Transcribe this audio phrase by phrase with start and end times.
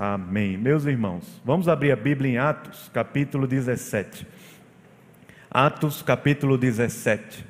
[0.00, 0.56] Amém.
[0.56, 4.24] Meus irmãos, vamos abrir a Bíblia em Atos, capítulo 17.
[5.50, 7.44] Atos, capítulo 17.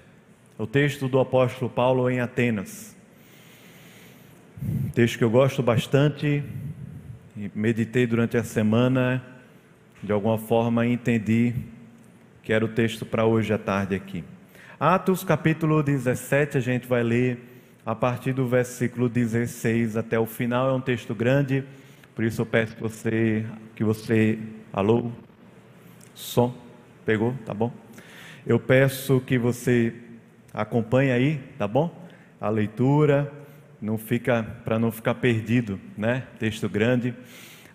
[0.56, 2.96] O texto do apóstolo Paulo em Atenas.
[4.94, 6.42] Texto que eu gosto bastante
[7.54, 9.22] meditei durante a semana,
[10.02, 11.52] de alguma forma entendi
[12.42, 14.24] que era o texto para hoje à tarde aqui.
[14.80, 20.70] Atos capítulo 17, a gente vai ler a partir do versículo 16 até o final.
[20.70, 21.62] É um texto grande,
[22.18, 23.46] por isso eu peço que você,
[23.76, 24.40] que você,
[24.72, 25.12] alô,
[26.16, 26.52] som,
[27.06, 27.72] pegou, tá bom?
[28.44, 29.94] Eu peço que você
[30.52, 31.96] acompanhe aí, tá bom?
[32.40, 33.32] A leitura,
[33.80, 36.24] não fica para não ficar perdido, né?
[36.40, 37.14] Texto grande.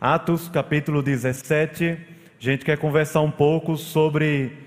[0.02, 1.92] Atos capítulo 17.
[1.92, 1.98] A
[2.38, 4.58] gente quer conversar um pouco sobre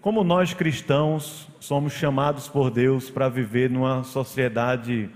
[0.00, 5.10] como nós cristãos somos chamados por Deus para viver numa sociedade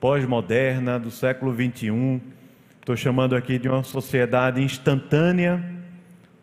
[0.00, 2.20] pós-moderna do século 21.
[2.84, 5.58] Estou chamando aqui de uma sociedade instantânea,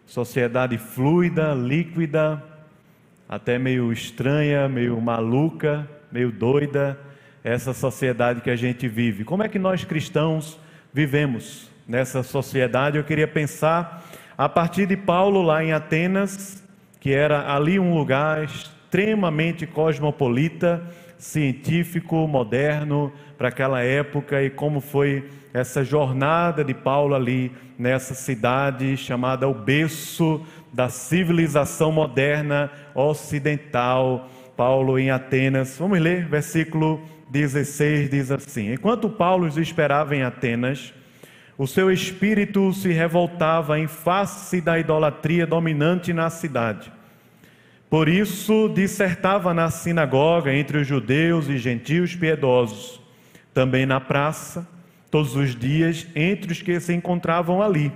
[0.07, 2.43] sociedade fluida, líquida,
[3.29, 6.99] até meio estranha, meio maluca, meio doida,
[7.43, 9.23] essa sociedade que a gente vive.
[9.23, 10.59] Como é que nós cristãos
[10.91, 12.98] vivemos nessa sociedade?
[12.98, 14.03] Eu queria pensar
[14.35, 16.67] a partir de Paulo lá em Atenas,
[16.99, 20.81] que era ali um lugar extremamente cosmopolita,
[21.20, 25.23] científico, moderno para aquela época e como foi
[25.54, 34.29] essa jornada de Paulo ali nessa cidade chamada o berço da civilização moderna ocidental.
[34.55, 35.76] Paulo em Atenas.
[35.79, 40.94] Vamos ler, versículo 16 diz assim: Enquanto Paulo os esperava em Atenas,
[41.57, 46.91] o seu espírito se revoltava em face da idolatria dominante na cidade.
[47.90, 53.02] Por isso, dissertava na sinagoga entre os judeus e gentios piedosos,
[53.54, 54.68] também na praça,
[55.12, 57.91] todos os dias, entre os que se encontravam ali.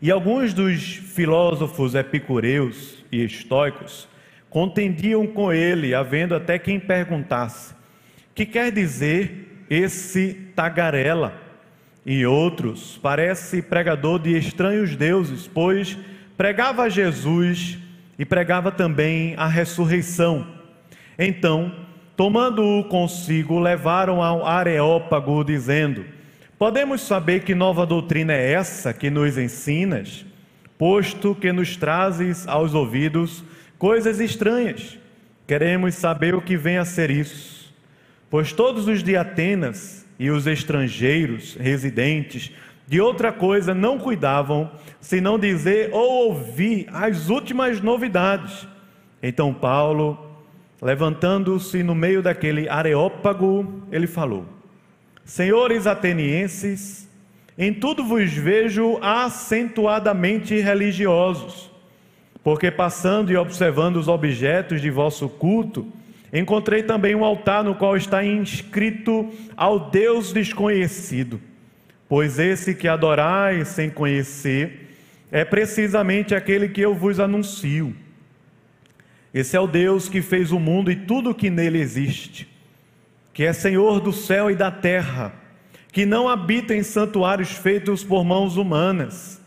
[0.00, 4.08] E alguns dos filósofos epicureus e estoicos
[4.48, 7.74] contendiam com ele, havendo até quem perguntasse:
[8.34, 11.48] que quer dizer esse tagarela?
[12.10, 15.98] e outros, parece pregador de estranhos deuses, pois
[16.38, 17.76] pregava Jesus
[18.18, 20.46] e pregava também a ressurreição.
[21.18, 21.70] Então,
[22.18, 26.04] tomando-o consigo, levaram ao Areópago, dizendo:
[26.58, 30.26] Podemos saber que nova doutrina é essa que nos ensinas,
[30.76, 33.44] posto que nos trazes aos ouvidos
[33.78, 34.98] coisas estranhas.
[35.46, 37.72] Queremos saber o que vem a ser isso.
[38.28, 42.50] Pois todos os de Atenas e os estrangeiros residentes
[42.88, 44.68] de outra coisa não cuidavam,
[45.00, 48.66] senão dizer ou ouvir as últimas novidades.
[49.22, 50.27] Então Paulo,
[50.80, 54.44] levantando-se no meio daquele areópago, ele falou:
[55.24, 57.08] Senhores atenienses,
[57.56, 61.70] em tudo vos vejo acentuadamente religiosos,
[62.42, 65.86] porque passando e observando os objetos de vosso culto,
[66.32, 71.40] Encontrei também um altar no qual está inscrito ao Deus desconhecido,
[72.08, 74.94] pois esse que adorais sem conhecer
[75.30, 77.94] é precisamente aquele que eu vos anuncio.
[79.32, 82.48] Esse é o Deus que fez o mundo e tudo o que nele existe,
[83.32, 85.32] que é Senhor do céu e da terra,
[85.92, 89.40] que não habita em santuários feitos por mãos humanas,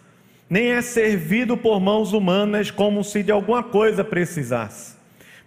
[0.50, 5.02] nem é servido por mãos humanas como se de alguma coisa precisasse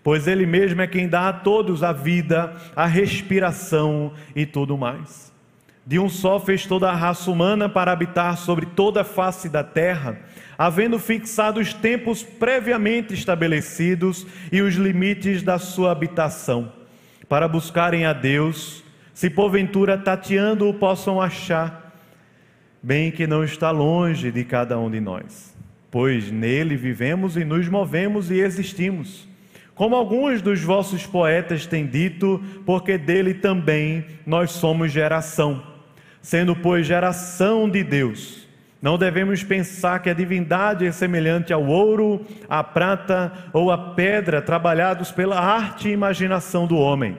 [0.04, 5.32] pois Ele mesmo é quem dá a todos a vida, a respiração e tudo mais.
[5.86, 9.62] De um só fez toda a raça humana para habitar sobre toda a face da
[9.62, 10.18] terra,
[10.56, 16.72] havendo fixado os tempos previamente estabelecidos e os limites da sua habitação,
[17.28, 21.94] para buscarem a Deus, se porventura tateando o possam achar,
[22.82, 25.54] bem que não está longe de cada um de nós,
[25.90, 29.28] pois nele vivemos e nos movemos e existimos
[29.74, 35.73] como alguns dos vossos poetas têm dito, porque dele também nós somos geração.
[36.24, 38.48] Sendo, pois, geração de Deus,
[38.80, 44.40] não devemos pensar que a divindade é semelhante ao ouro, à prata ou à pedra,
[44.40, 47.18] trabalhados pela arte e imaginação do homem.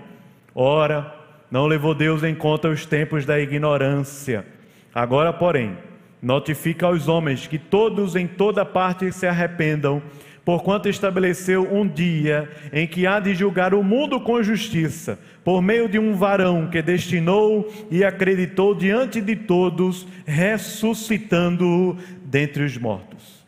[0.56, 1.14] Ora,
[1.52, 4.44] não levou Deus em conta os tempos da ignorância.
[4.92, 5.78] Agora, porém,
[6.20, 10.02] notifica aos homens que todos em toda parte se arrependam
[10.46, 15.90] porquanto estabeleceu um dia em que há de julgar o mundo com justiça, por meio
[15.90, 23.44] de um varão que destinou e acreditou diante de todos, ressuscitando-o dentre os mortos.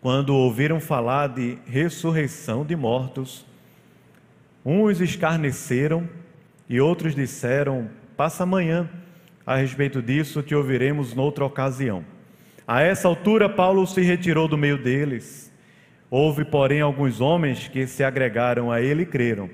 [0.00, 3.44] Quando ouviram falar de ressurreição de mortos,
[4.64, 6.08] uns escarneceram
[6.68, 8.88] e outros disseram: Passa amanhã,
[9.44, 12.04] a respeito disso te ouviremos noutra ocasião.
[12.64, 15.47] A essa altura, Paulo se retirou do meio deles.
[16.10, 19.50] Houve, porém, alguns homens que se agregaram a ele e creram.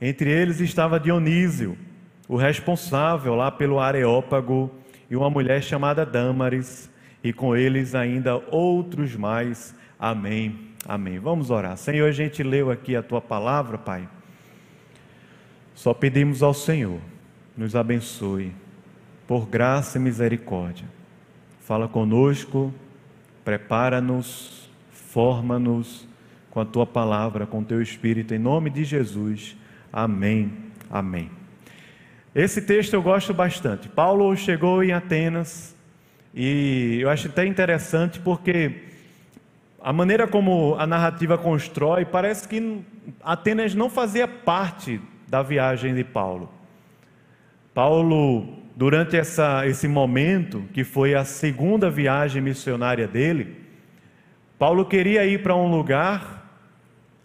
[0.00, 1.78] Entre eles estava Dionísio,
[2.28, 4.70] o responsável lá pelo Areópago,
[5.08, 6.90] e uma mulher chamada Dâmaris,
[7.22, 9.74] e com eles ainda outros mais.
[9.98, 10.72] Amém.
[10.86, 11.18] Amém.
[11.18, 11.76] Vamos orar.
[11.76, 14.08] Senhor, a gente leu aqui a tua palavra, Pai.
[15.74, 17.00] Só pedimos ao Senhor,
[17.56, 18.52] nos abençoe,
[19.26, 20.86] por graça e misericórdia.
[21.60, 22.72] Fala conosco,
[23.44, 24.61] prepara-nos,
[25.12, 26.08] forma-nos
[26.50, 29.54] com a tua palavra, com o teu espírito, em nome de Jesus.
[29.92, 30.50] Amém.
[30.90, 31.30] Amém.
[32.34, 33.90] Esse texto eu gosto bastante.
[33.90, 35.76] Paulo chegou em Atenas
[36.34, 38.84] e eu acho até interessante porque
[39.82, 42.80] a maneira como a narrativa constrói parece que
[43.22, 44.98] Atenas não fazia parte
[45.28, 46.50] da viagem de Paulo.
[47.74, 53.61] Paulo, durante essa, esse momento, que foi a segunda viagem missionária dele,
[54.62, 56.48] Paulo queria ir para um lugar,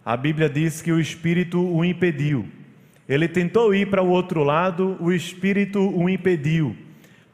[0.04, 2.48] a Bíblia diz que o Espírito o impediu.
[3.08, 6.74] Ele tentou ir para o outro lado, o Espírito o impediu.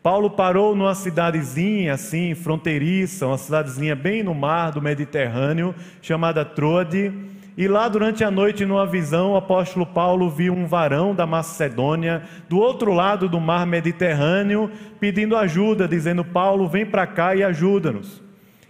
[0.03, 7.11] Paulo parou numa cidadezinha assim, fronteiriça, uma cidadezinha bem no mar do Mediterrâneo, chamada Troade
[7.57, 12.25] e lá durante a noite, numa visão, o apóstolo Paulo viu um varão da Macedônia,
[12.47, 18.23] do outro lado do mar Mediterrâneo, pedindo ajuda, dizendo: Paulo, vem para cá e ajuda-nos.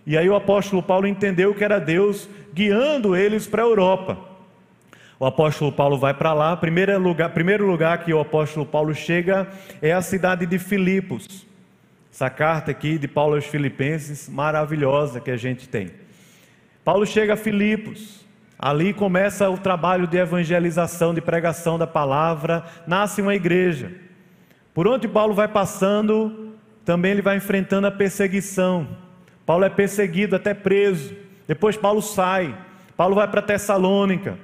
[0.07, 4.19] E aí o apóstolo Paulo entendeu que era Deus guiando eles para a Europa.
[5.19, 6.57] O apóstolo Paulo vai para lá.
[6.57, 9.49] Primeiro lugar, primeiro lugar que o apóstolo Paulo chega
[9.81, 11.47] é a cidade de Filipos.
[12.13, 15.91] Essa carta aqui de Paulo aos Filipenses, maravilhosa que a gente tem.
[16.85, 18.25] Paulo chega a Filipos.
[18.59, 23.91] Ali começa o trabalho de evangelização, de pregação da palavra, nasce uma igreja.
[24.73, 26.53] Por onde Paulo vai passando,
[26.85, 29.04] também ele vai enfrentando a perseguição.
[29.47, 31.15] Paulo é perseguido, até preso.
[31.47, 32.55] Depois Paulo sai.
[32.97, 34.39] Paulo vai para Tessalônica.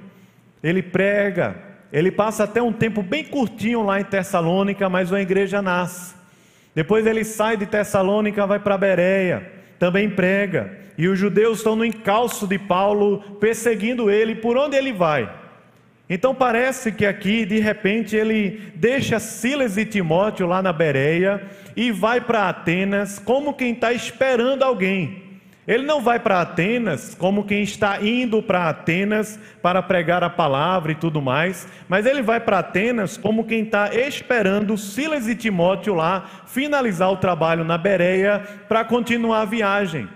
[0.63, 1.55] Ele prega.
[1.91, 6.15] Ele passa até um tempo bem curtinho lá em Tessalônica, mas a igreja nasce.
[6.73, 11.83] Depois ele sai de Tessalônica, vai para Bereia, também prega e os judeus estão no
[11.83, 15.27] encalço de Paulo, perseguindo ele por onde ele vai.
[16.09, 21.41] Então parece que aqui, de repente, ele deixa Silas e Timóteo lá na Bereia
[21.75, 25.31] e vai para Atenas como quem está esperando alguém.
[25.67, 30.91] Ele não vai para Atenas como quem está indo para Atenas para pregar a palavra
[30.91, 35.93] e tudo mais, mas ele vai para Atenas como quem está esperando Silas e Timóteo
[35.93, 40.09] lá finalizar o trabalho na Bereia para continuar a viagem.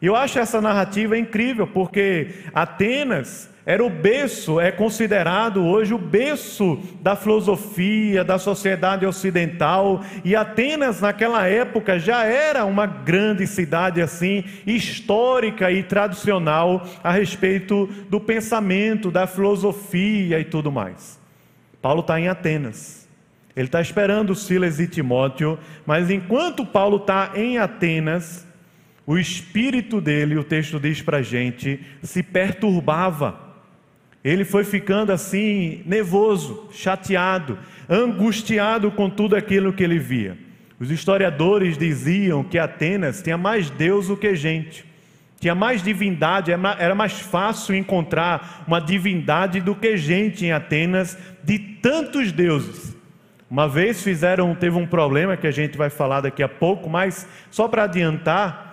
[0.00, 6.78] Eu acho essa narrativa incrível, porque Atenas era o berço, é considerado hoje o berço
[7.02, 14.42] da filosofia, da sociedade ocidental, e Atenas naquela época já era uma grande cidade assim,
[14.66, 21.20] histórica e tradicional a respeito do pensamento, da filosofia e tudo mais.
[21.82, 23.06] Paulo está em Atenas.
[23.54, 28.46] Ele está esperando Silas e Timóteo, mas enquanto Paulo está em Atenas,
[29.06, 33.47] o espírito dele, o texto diz para a gente, se perturbava.
[34.24, 40.36] Ele foi ficando assim, nervoso, chateado, angustiado com tudo aquilo que ele via.
[40.80, 44.84] Os historiadores diziam que Atenas tinha mais Deus do que gente,
[45.40, 51.58] tinha mais divindade, era mais fácil encontrar uma divindade do que gente em Atenas, de
[51.58, 52.96] tantos deuses.
[53.50, 57.26] Uma vez fizeram, teve um problema que a gente vai falar daqui a pouco, mas
[57.50, 58.66] só para adiantar,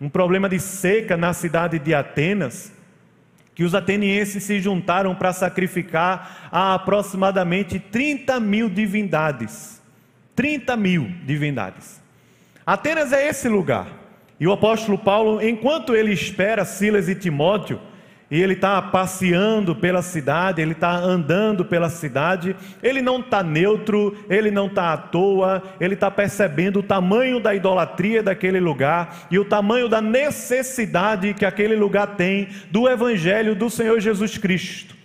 [0.00, 2.72] um problema de seca na cidade de Atenas,
[3.54, 9.80] que os atenienses se juntaram para sacrificar a aproximadamente 30 mil divindades.
[10.34, 12.00] 30 mil divindades.
[12.64, 13.88] Atenas é esse lugar.
[14.40, 17.80] E o apóstolo Paulo, enquanto ele espera Silas e Timóteo,
[18.32, 24.16] e ele está passeando pela cidade, ele está andando pela cidade, ele não está neutro,
[24.26, 29.38] ele não está à toa, ele está percebendo o tamanho da idolatria daquele lugar e
[29.38, 35.01] o tamanho da necessidade que aquele lugar tem do Evangelho do Senhor Jesus Cristo.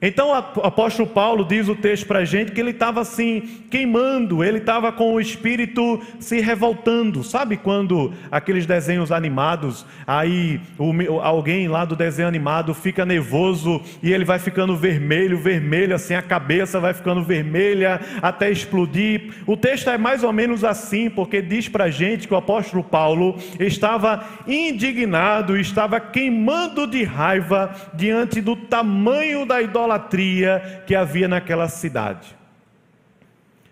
[0.00, 0.34] Então o
[0.66, 4.92] apóstolo Paulo diz o texto para a gente que ele estava assim, queimando, ele estava
[4.92, 7.24] com o espírito se revoltando.
[7.24, 14.12] Sabe quando aqueles desenhos animados, aí o, alguém lá do desenho animado fica nervoso e
[14.12, 19.32] ele vai ficando vermelho, vermelho, assim a cabeça vai ficando vermelha até explodir.
[19.46, 22.84] O texto é mais ou menos assim, porque diz para a gente que o apóstolo
[22.84, 31.28] Paulo estava indignado, estava queimando de raiva diante do tamanho da idolatria idolatria que havia
[31.28, 32.34] naquela cidade.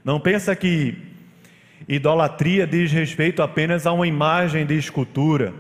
[0.05, 0.97] Não pensa que
[1.89, 5.53] idolatria diz respeito apenas a uma imagem de escultura.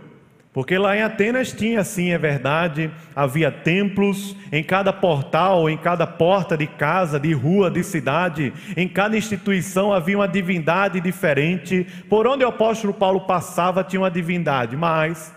[0.52, 6.06] Porque lá em Atenas tinha, sim, é verdade, havia templos em cada portal, em cada
[6.06, 11.84] porta de casa, de rua, de cidade, em cada instituição havia uma divindade diferente.
[12.08, 15.34] Por onde o apóstolo Paulo passava tinha uma divindade, mas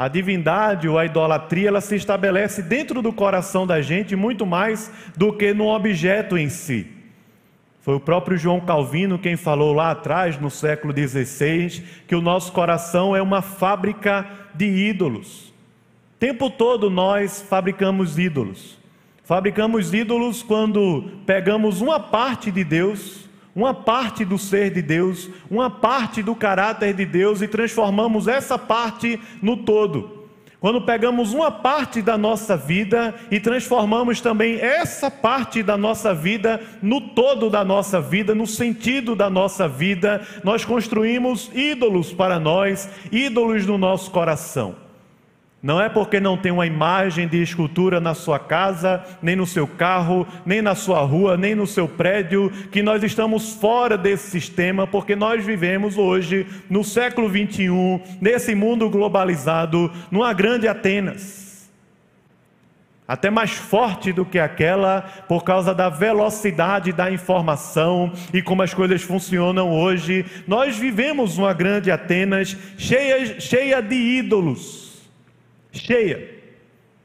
[0.00, 4.90] a divindade ou a idolatria, ela se estabelece dentro do coração da gente muito mais
[5.14, 6.86] do que no objeto em si.
[7.82, 12.50] Foi o próprio João Calvino quem falou lá atrás, no século XVI, que o nosso
[12.50, 15.52] coração é uma fábrica de ídolos.
[16.18, 18.78] Tempo todo nós fabricamos ídolos.
[19.22, 25.70] Fabricamos ídolos quando pegamos uma parte de Deus, uma parte do ser de Deus, uma
[25.70, 30.20] parte do caráter de Deus e transformamos essa parte no todo.
[30.60, 36.60] Quando pegamos uma parte da nossa vida e transformamos também essa parte da nossa vida
[36.82, 42.90] no todo da nossa vida, no sentido da nossa vida, nós construímos ídolos para nós,
[43.10, 44.89] ídolos no nosso coração.
[45.62, 49.66] Não é porque não tem uma imagem de escultura na sua casa, nem no seu
[49.66, 54.86] carro, nem na sua rua, nem no seu prédio, que nós estamos fora desse sistema,
[54.86, 61.68] porque nós vivemos hoje, no século 21, nesse mundo globalizado, numa grande Atenas.
[63.06, 68.72] Até mais forte do que aquela, por causa da velocidade da informação e como as
[68.72, 70.24] coisas funcionam hoje.
[70.46, 74.89] Nós vivemos uma grande Atenas cheia, cheia de ídolos
[75.72, 76.40] cheia.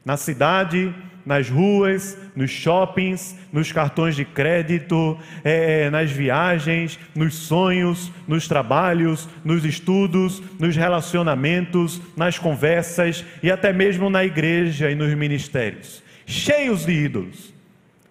[0.04, 0.94] Na cidade,
[1.26, 9.28] nas ruas, nos shoppings, nos cartões de crédito, é, nas viagens, nos sonhos, nos trabalhos,
[9.44, 16.00] nos estudos, nos relacionamentos, nas conversas e até mesmo na igreja e nos ministérios.
[16.24, 17.52] Cheios de ídolos.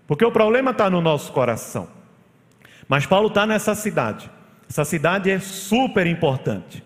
[0.05, 1.87] Porque o problema está no nosso coração.
[2.87, 4.29] Mas Paulo está nessa cidade.
[4.69, 6.83] Essa cidade é super importante.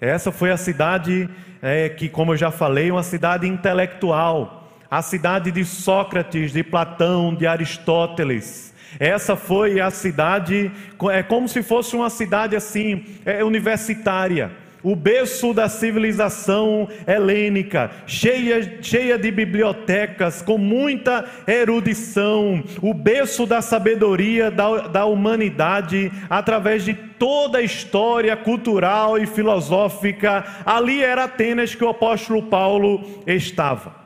[0.00, 1.30] Essa foi a cidade
[1.62, 7.34] é, que, como eu já falei, uma cidade intelectual, a cidade de Sócrates, de Platão,
[7.34, 8.74] de Aristóteles.
[8.98, 10.70] Essa foi a cidade,
[11.10, 18.78] é como se fosse uma cidade assim, é, universitária o berço da civilização helênica, cheia,
[18.82, 26.94] cheia de bibliotecas, com muita erudição, o berço da sabedoria da, da humanidade, através de
[26.94, 30.44] toda a história cultural e filosófica.
[30.66, 34.01] Ali era Atenas que o apóstolo Paulo estava.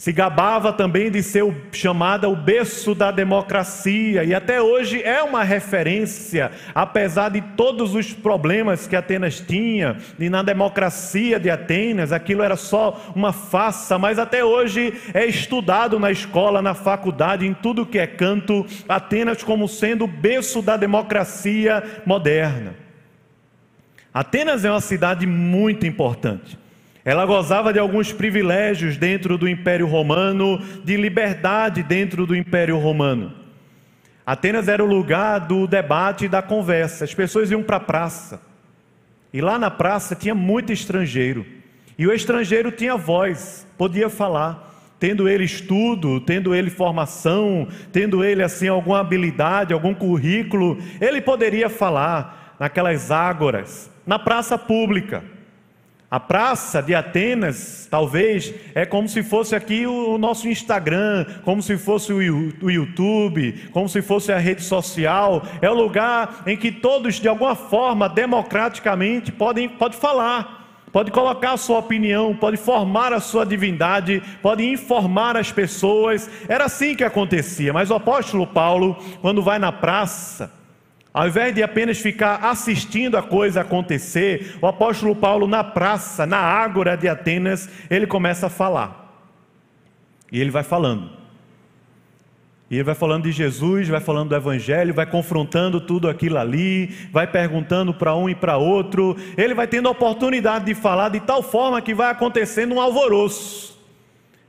[0.00, 5.44] Se gabava também de ser chamada o berço da democracia, e até hoje é uma
[5.44, 12.42] referência, apesar de todos os problemas que Atenas tinha, e na democracia de Atenas aquilo
[12.42, 17.84] era só uma farsa, mas até hoje é estudado na escola, na faculdade, em tudo
[17.84, 22.74] que é canto, Atenas como sendo o berço da democracia moderna.
[24.14, 26.58] Atenas é uma cidade muito importante.
[27.10, 33.32] Ela gozava de alguns privilégios dentro do Império Romano, de liberdade dentro do Império Romano.
[34.24, 37.02] Atenas era o lugar do debate e da conversa.
[37.02, 38.40] As pessoas iam para a praça.
[39.32, 41.44] E lá na praça tinha muito estrangeiro.
[41.98, 44.72] E o estrangeiro tinha voz, podia falar.
[45.00, 51.68] Tendo ele estudo, tendo ele formação, tendo ele assim alguma habilidade, algum currículo, ele poderia
[51.68, 55.24] falar naquelas ágoras, na praça pública.
[56.10, 61.78] A praça de Atenas, talvez, é como se fosse aqui o nosso Instagram, como se
[61.78, 62.20] fosse o
[62.68, 65.40] YouTube, como se fosse a rede social.
[65.62, 71.52] É o lugar em que todos, de alguma forma, democraticamente, podem pode falar, pode colocar
[71.52, 76.28] a sua opinião, pode formar a sua divindade, pode informar as pessoas.
[76.48, 77.72] Era assim que acontecia.
[77.72, 80.58] Mas o apóstolo Paulo, quando vai na praça,
[81.12, 86.38] ao invés de apenas ficar assistindo a coisa acontecer, o apóstolo Paulo, na praça, na
[86.38, 89.00] ágora de Atenas, ele começa a falar.
[90.30, 91.10] E ele vai falando.
[92.70, 96.86] E ele vai falando de Jesus, vai falando do Evangelho, vai confrontando tudo aquilo ali,
[97.10, 99.16] vai perguntando para um e para outro.
[99.36, 103.76] Ele vai tendo a oportunidade de falar de tal forma que vai acontecendo um alvoroço.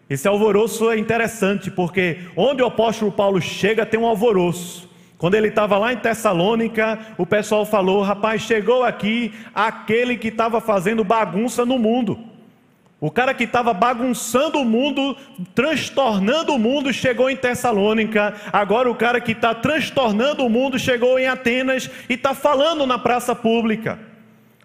[0.08, 4.91] Esse alvoroço é interessante, porque onde o apóstolo Paulo chega tem um alvoroço.
[5.22, 10.60] Quando ele estava lá em Tessalônica, o pessoal falou: rapaz, chegou aqui aquele que estava
[10.60, 12.18] fazendo bagunça no mundo.
[13.00, 15.16] O cara que estava bagunçando o mundo,
[15.54, 18.34] transtornando o mundo, chegou em Tessalônica.
[18.52, 22.98] Agora o cara que está transtornando o mundo chegou em Atenas e está falando na
[22.98, 24.00] praça pública.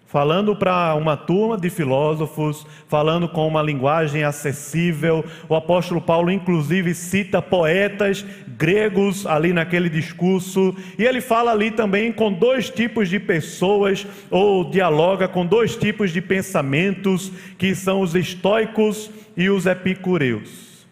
[0.07, 5.23] Falando para uma turma de filósofos, falando com uma linguagem acessível.
[5.47, 8.25] O apóstolo Paulo, inclusive, cita poetas
[8.57, 14.63] gregos ali naquele discurso, e ele fala ali também com dois tipos de pessoas, ou
[14.67, 20.87] dialoga com dois tipos de pensamentos, que são os estoicos e os epicureus.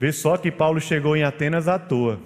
[0.00, 2.18] Vê só que Paulo chegou em Atenas à toa.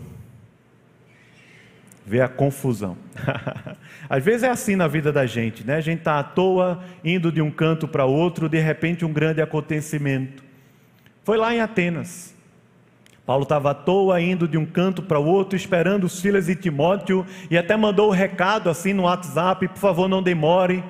[2.09, 2.97] Vê a confusão.
[4.09, 5.77] Às vezes é assim na vida da gente, né?
[5.77, 9.43] A gente está à toa, indo de um canto para outro, de repente um grande
[9.43, 10.43] acontecimento.
[11.23, 12.35] Foi lá em Atenas.
[13.27, 17.27] Paulo estava à toa, indo de um canto para o outro, esperando Silas e Timóteo,
[17.51, 20.83] e até mandou o um recado assim no WhatsApp: por favor, não demore.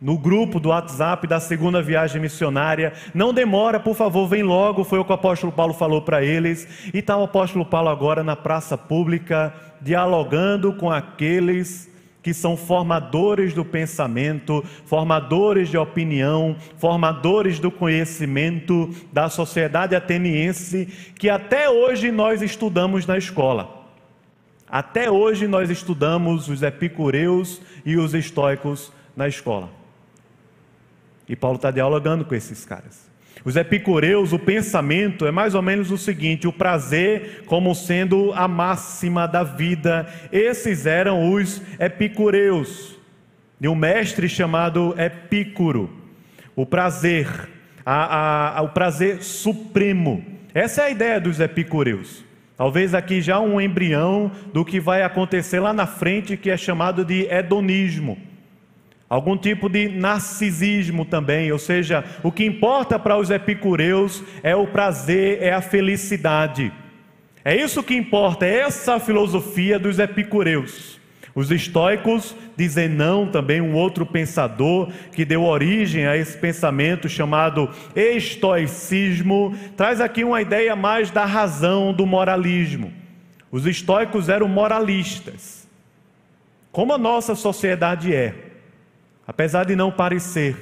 [0.00, 4.84] No grupo do WhatsApp da segunda viagem missionária, não demora, por favor, vem logo.
[4.84, 6.68] Foi o que o apóstolo Paulo falou para eles.
[6.94, 11.90] E está o apóstolo Paulo agora na praça pública, dialogando com aqueles
[12.22, 20.86] que são formadores do pensamento, formadores de opinião, formadores do conhecimento da sociedade ateniense,
[21.18, 23.86] que até hoje nós estudamos na escola.
[24.68, 29.77] Até hoje nós estudamos os epicureus e os estoicos na escola.
[31.28, 33.08] E Paulo está dialogando com esses caras.
[33.44, 38.48] Os epicureus, o pensamento é mais ou menos o seguinte: o prazer como sendo a
[38.48, 40.06] máxima da vida.
[40.32, 42.96] Esses eram os epicureus,
[43.60, 45.90] de um mestre chamado Epicuro.
[46.56, 47.48] O prazer,
[47.86, 50.24] a, a, o prazer supremo.
[50.52, 52.24] Essa é a ideia dos epicureus.
[52.56, 57.04] Talvez aqui já um embrião do que vai acontecer lá na frente, que é chamado
[57.04, 58.27] de hedonismo
[59.08, 64.66] algum tipo de narcisismo também, ou seja, o que importa para os epicureus é o
[64.66, 66.70] prazer, é a felicidade.
[67.44, 70.98] É isso que importa, é essa a filosofia dos epicureus.
[71.34, 77.70] Os estoicos dizem não, também um outro pensador que deu origem a esse pensamento chamado
[77.94, 82.92] estoicismo, traz aqui uma ideia mais da razão do moralismo.
[83.50, 85.66] Os estoicos eram moralistas,
[86.72, 88.47] como a nossa sociedade é
[89.28, 90.56] apesar de não parecer.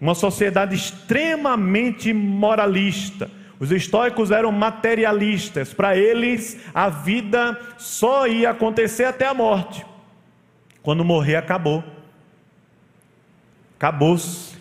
[0.00, 3.30] Uma sociedade extremamente moralista.
[3.60, 9.86] Os estoicos eram materialistas, para eles a vida só ia acontecer até a morte.
[10.82, 11.82] Quando morrer, acabou.
[13.76, 14.58] Acabou-se.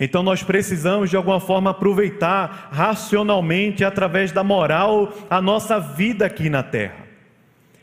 [0.00, 6.50] Então nós precisamos de alguma forma aproveitar racionalmente, através da moral, a nossa vida aqui
[6.50, 7.03] na terra.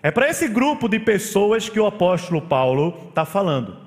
[0.04, 3.78] É para esse grupo de pessoas que o apóstolo Paulo está falando.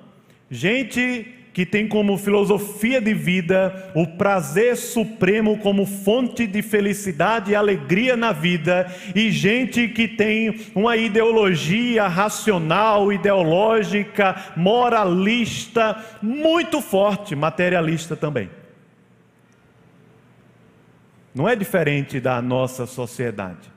[0.48, 7.54] Gente que tem como filosofia de vida o prazer supremo como fonte de felicidade e
[7.54, 18.16] alegria na vida, e gente que tem uma ideologia racional, ideológica, moralista, muito forte, materialista
[18.16, 18.50] também.
[21.32, 23.73] Não é diferente da nossa sociedade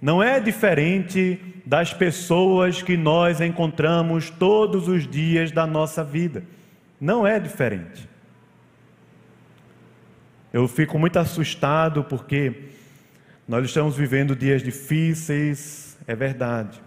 [0.00, 6.44] não é diferente das pessoas que nós encontramos todos os dias da nossa vida.
[7.00, 8.08] Não é diferente.
[10.52, 12.70] Eu fico muito assustado porque
[13.48, 16.80] nós estamos vivendo dias difíceis, é verdade.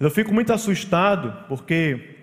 [0.00, 2.16] Eu fico muito assustado porque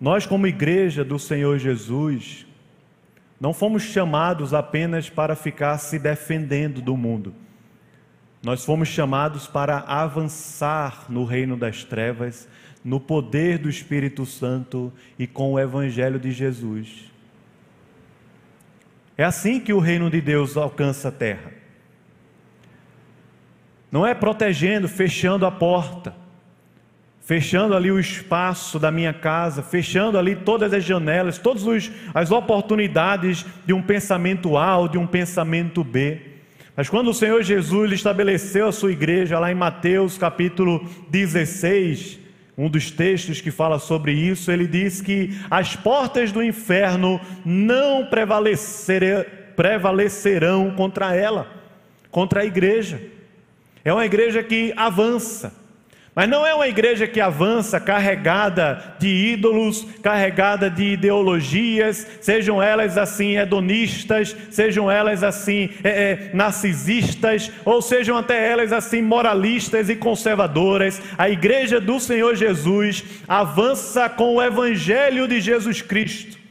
[0.00, 2.43] nós, como igreja do Senhor Jesus,
[3.40, 7.34] não fomos chamados apenas para ficar se defendendo do mundo.
[8.42, 12.48] Nós fomos chamados para avançar no reino das trevas,
[12.84, 17.10] no poder do Espírito Santo e com o Evangelho de Jesus.
[19.16, 21.52] É assim que o reino de Deus alcança a terra.
[23.90, 26.23] Não é protegendo, fechando a porta
[27.24, 33.44] fechando ali o espaço da minha casa, fechando ali todas as janelas, todas as oportunidades
[33.64, 36.20] de um pensamento A ou de um pensamento B.
[36.76, 42.20] Mas quando o Senhor Jesus estabeleceu a sua igreja, lá em Mateus capítulo 16,
[42.58, 48.06] um dos textos que fala sobre isso, ele diz que as portas do inferno não
[49.56, 51.48] prevalecerão contra ela,
[52.10, 53.00] contra a igreja.
[53.82, 55.63] É uma igreja que avança,
[56.14, 62.96] mas não é uma igreja que avança carregada de ídolos, carregada de ideologias, sejam elas
[62.96, 69.96] assim hedonistas, sejam elas assim é, é, narcisistas, ou sejam até elas assim moralistas e
[69.96, 71.02] conservadoras.
[71.18, 76.43] A igreja do Senhor Jesus avança com o evangelho de Jesus Cristo.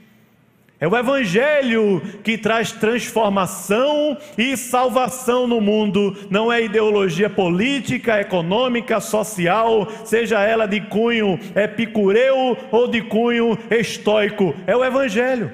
[0.84, 9.00] É o Evangelho que traz transformação e salvação no mundo, não é ideologia política, econômica,
[9.00, 15.54] social, seja ela de cunho epicureu ou de cunho estoico, é o Evangelho.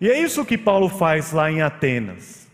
[0.00, 2.48] E é isso que Paulo faz lá em Atenas.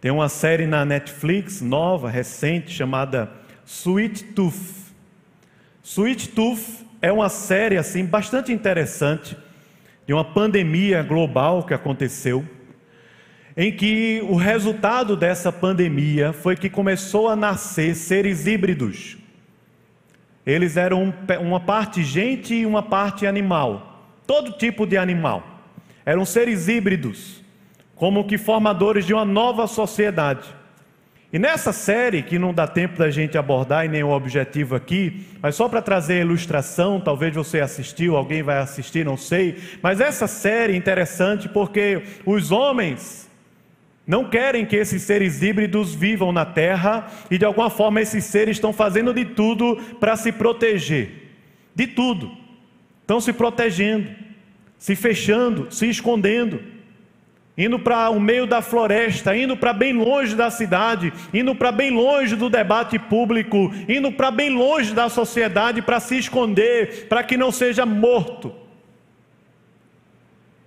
[0.00, 3.30] Tem uma série na Netflix nova, recente, chamada
[3.66, 4.94] Sweet Tooth.
[5.82, 9.36] Sweet Tooth é uma série assim bastante interessante
[10.08, 12.44] de uma pandemia global que aconteceu,
[13.56, 19.16] em que o resultado dessa pandemia foi que começou a nascer seres híbridos.
[20.44, 25.62] Eles eram uma parte gente e uma parte animal, todo tipo de animal.
[26.04, 27.40] Eram seres híbridos,
[27.94, 30.52] como que formadores de uma nova sociedade.
[31.32, 35.26] E nessa série, que não dá tempo da gente abordar e nem o objetivo aqui,
[35.42, 40.00] mas só para trazer a ilustração, talvez você assistiu, alguém vai assistir, não sei, mas
[40.00, 43.28] essa série é interessante porque os homens
[44.06, 48.56] não querem que esses seres híbridos vivam na terra e de alguma forma esses seres
[48.56, 51.24] estão fazendo de tudo para se proteger.
[51.74, 52.30] De tudo.
[53.00, 54.08] Estão se protegendo,
[54.78, 56.75] se fechando, se escondendo
[57.56, 61.90] indo para o meio da floresta, indo para bem longe da cidade, indo para bem
[61.90, 67.36] longe do debate público, indo para bem longe da sociedade para se esconder, para que
[67.36, 68.65] não seja morto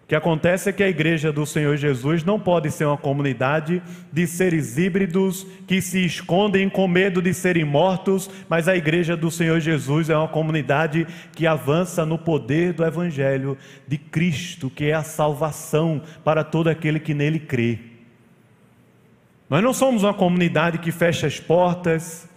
[0.09, 3.79] que acontece é que a igreja do Senhor Jesus não pode ser uma comunidade
[4.11, 9.29] de seres híbridos que se escondem com medo de serem mortos, mas a igreja do
[9.29, 13.55] Senhor Jesus é uma comunidade que avança no poder do evangelho
[13.87, 17.77] de Cristo, que é a salvação para todo aquele que nele crê.
[19.47, 22.27] Nós não somos uma comunidade que fecha as portas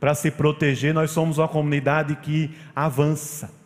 [0.00, 3.59] para se proteger, nós somos uma comunidade que avança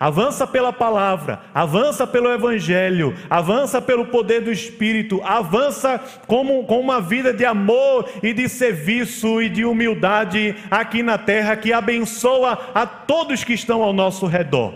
[0.00, 7.00] Avança pela palavra, avança pelo evangelho, avança pelo poder do Espírito, avança como, com uma
[7.00, 12.86] vida de amor e de serviço e de humildade aqui na terra que abençoa a
[12.86, 14.72] todos que estão ao nosso redor.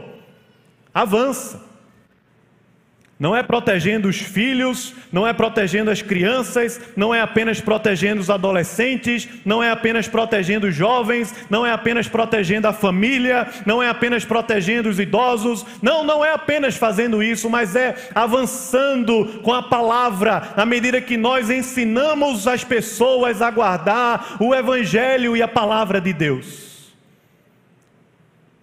[0.93, 1.72] Avança.
[3.23, 8.29] Não é protegendo os filhos, não é protegendo as crianças, não é apenas protegendo os
[8.29, 13.89] adolescentes, não é apenas protegendo os jovens, não é apenas protegendo a família, não é
[13.89, 19.63] apenas protegendo os idosos, não, não é apenas fazendo isso, mas é avançando com a
[19.63, 26.01] palavra, na medida que nós ensinamos as pessoas a guardar o Evangelho e a palavra
[26.01, 26.93] de Deus.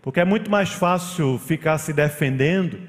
[0.01, 2.88] Porque é muito mais fácil ficar se defendendo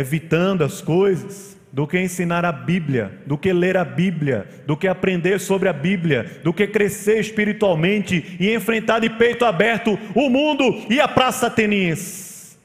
[0.00, 4.88] evitando as coisas, do que ensinar a Bíblia, do que ler a Bíblia, do que
[4.88, 10.64] aprender sobre a Bíblia, do que crescer espiritualmente e enfrentar de peito aberto o mundo
[10.88, 12.56] e a praça ateniense.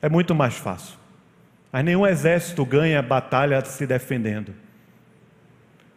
[0.00, 0.96] É muito mais fácil.
[1.72, 4.54] Mas nenhum exército ganha a batalha se defendendo.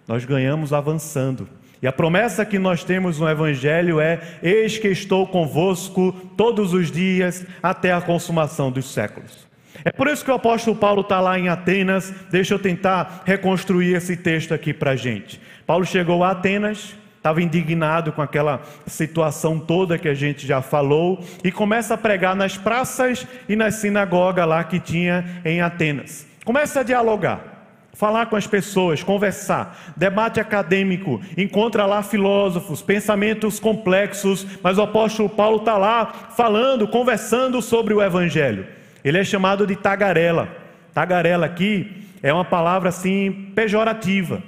[0.07, 1.47] Nós ganhamos avançando.
[1.79, 6.89] E a promessa que nós temos no Evangelho é: Eis que estou convosco todos os
[6.89, 9.45] dias até a consumação dos séculos.
[9.83, 12.13] É por isso que o apóstolo Paulo está lá em Atenas.
[12.29, 15.39] Deixa eu tentar reconstruir esse texto aqui para a gente.
[15.65, 21.23] Paulo chegou a Atenas, estava indignado com aquela situação toda que a gente já falou,
[21.43, 26.27] e começa a pregar nas praças e nas sinagogas lá que tinha em Atenas.
[26.43, 27.55] Começa a dialogar
[27.95, 35.29] falar com as pessoas, conversar, debate acadêmico, encontra lá filósofos, pensamentos complexos, mas o apóstolo
[35.29, 38.67] Paulo está lá falando, conversando sobre o Evangelho.
[39.05, 40.49] Ele é chamado de tagarela.
[40.91, 44.41] Tagarela aqui é uma palavra assim pejorativa.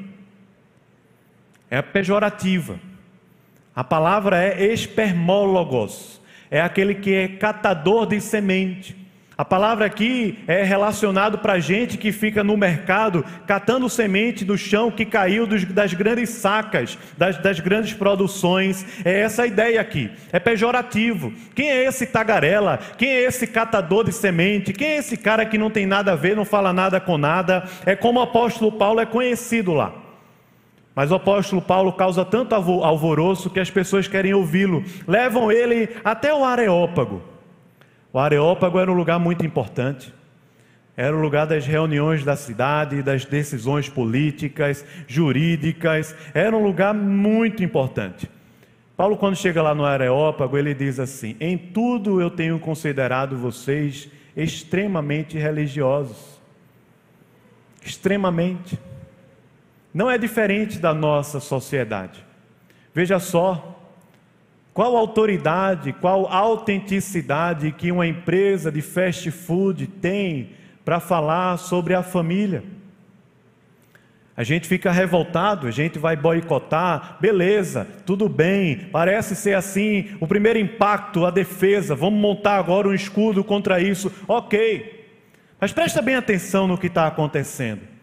[1.69, 2.79] É pejorativa.
[3.75, 6.19] A palavra é espermólogos.
[6.49, 8.97] É aquele que é catador de semente.
[9.37, 14.89] A palavra aqui é relacionado para gente que fica no mercado catando semente do chão
[14.89, 18.83] que caiu dos, das grandes sacas, das, das, grandes produções.
[19.05, 20.09] É essa a ideia aqui.
[20.31, 21.31] É pejorativo.
[21.53, 22.79] Quem é esse tagarela?
[22.97, 24.73] Quem é esse catador de semente?
[24.73, 27.63] Quem é esse cara que não tem nada a ver, não fala nada com nada?
[27.85, 29.93] É como o apóstolo Paulo é conhecido lá.
[30.95, 34.83] Mas o apóstolo Paulo causa tanto alvoroço que as pessoas querem ouvi-lo.
[35.07, 37.36] Levam ele até o Areópago.
[38.17, 40.11] O Areópago era um lugar muito importante.
[40.95, 46.15] Era o lugar das reuniões da cidade, das decisões políticas, jurídicas.
[46.33, 48.27] Era um lugar muito importante.
[48.95, 54.09] Paulo, quando chega lá no Areópago, ele diz assim: Em tudo eu tenho considerado vocês
[54.35, 56.41] extremamente religiosos.
[57.85, 58.79] Extremamente.
[59.93, 62.25] Não é diferente da nossa sociedade.
[62.95, 63.76] Veja só
[64.77, 70.51] Qual autoridade, qual autenticidade que uma empresa de fast food tem
[70.85, 72.63] para falar sobre a família?
[74.35, 80.27] A gente fica revoltado, a gente vai boicotar, beleza, tudo bem, parece ser assim, o
[80.27, 85.09] primeiro impacto, a defesa, vamos montar agora um escudo contra isso, ok.
[85.59, 87.96] Mas presta bem atenção no que está acontecendo.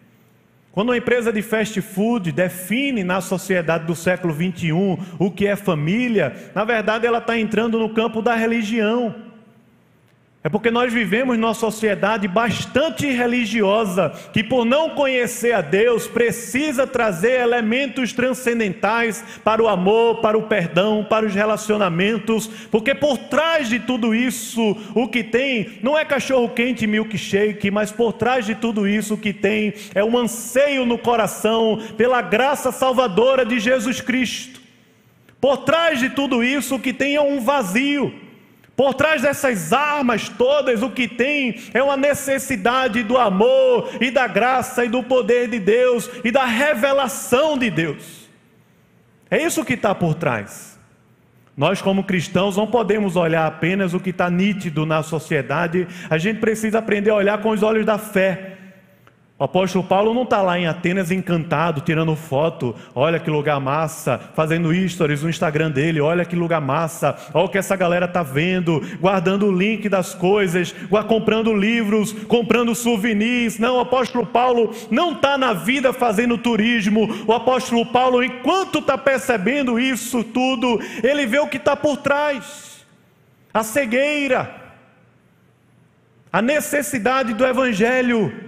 [0.75, 5.55] Quando uma empresa de fast food define na sociedade do século 21 o que é
[5.55, 9.15] família, na verdade ela está entrando no campo da religião.
[10.45, 16.85] É porque nós vivemos numa sociedade bastante religiosa, que por não conhecer a Deus, precisa
[16.85, 23.67] trazer elementos transcendentais para o amor, para o perdão, para os relacionamentos, porque por trás
[23.67, 28.45] de tudo isso, o que tem não é cachorro quente e milkshake, mas por trás
[28.45, 33.59] de tudo isso o que tem é um anseio no coração pela graça salvadora de
[33.59, 34.61] Jesus Cristo.
[35.41, 38.24] Por trás de tudo isso o que tem é um vazio.
[38.75, 44.27] Por trás dessas armas todas, o que tem é uma necessidade do amor e da
[44.27, 48.29] graça e do poder de Deus e da revelação de Deus.
[49.31, 50.77] É isso que está por trás.
[51.55, 56.41] Nós, como cristãos, não podemos olhar apenas o que está nítido na sociedade, a gente
[56.41, 58.57] precisa aprender a olhar com os olhos da fé.
[59.37, 64.17] O apóstolo Paulo não está lá em Atenas encantado, tirando foto, olha que lugar massa,
[64.33, 68.23] fazendo stories no Instagram dele, olha que lugar massa, olha o que essa galera está
[68.23, 70.73] vendo, guardando o link das coisas,
[71.09, 73.59] comprando livros, comprando souvenirs.
[73.59, 77.25] Não, o apóstolo Paulo não está na vida fazendo turismo.
[77.27, 82.85] O apóstolo Paulo, enquanto está percebendo isso tudo, ele vê o que está por trás:
[83.53, 84.55] a cegueira,
[86.31, 88.44] a necessidade do evangelho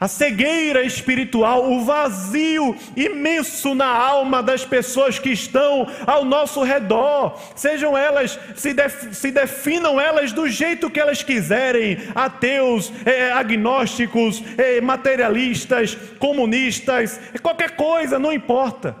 [0.00, 7.36] a cegueira espiritual, o vazio imenso na alma das pessoas que estão ao nosso redor,
[7.56, 14.42] sejam elas, se, def, se definam elas do jeito que elas quiserem, ateus, é, agnósticos,
[14.56, 18.94] é, materialistas, comunistas, qualquer coisa, não importa.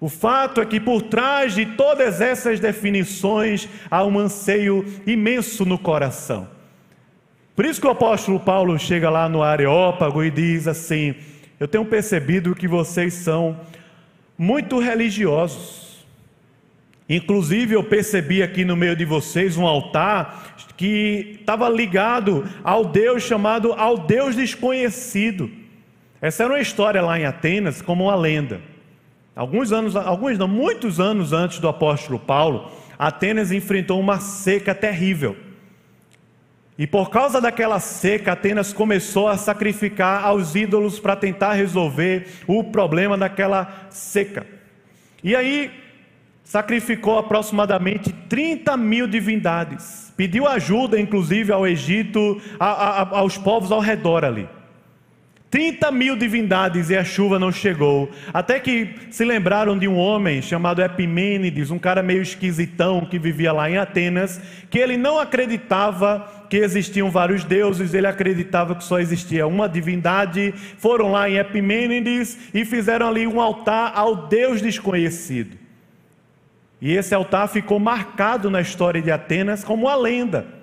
[0.00, 5.78] O fato é que por trás de todas essas definições há um anseio imenso no
[5.78, 6.55] coração.
[7.56, 11.14] Por isso que o apóstolo Paulo chega lá no Areópago e diz assim:
[11.58, 13.58] Eu tenho percebido que vocês são
[14.36, 16.04] muito religiosos.
[17.08, 23.22] Inclusive, eu percebi aqui no meio de vocês um altar que estava ligado ao Deus
[23.22, 25.50] chamado ao Deus desconhecido.
[26.20, 28.60] Essa era uma história lá em Atenas, como uma lenda.
[29.34, 35.45] Alguns anos, alguns não, muitos anos antes do apóstolo Paulo, Atenas enfrentou uma seca terrível.
[36.78, 42.62] E por causa daquela seca, Atenas começou a sacrificar aos ídolos para tentar resolver o
[42.64, 44.46] problema daquela seca.
[45.24, 45.70] E aí,
[46.44, 50.12] sacrificou aproximadamente 30 mil divindades.
[50.16, 54.48] Pediu ajuda, inclusive, ao Egito, a, a, aos povos ao redor ali.
[55.56, 58.10] 30 mil divindades e a chuva não chegou.
[58.30, 63.54] Até que se lembraram de um homem chamado Epimênides, um cara meio esquisitão que vivia
[63.54, 64.38] lá em Atenas,
[64.68, 70.52] que ele não acreditava que existiam vários deuses, ele acreditava que só existia uma divindade.
[70.76, 75.56] Foram lá em Epimênides e fizeram ali um altar ao Deus desconhecido.
[76.82, 80.55] E esse altar ficou marcado na história de Atenas como uma lenda.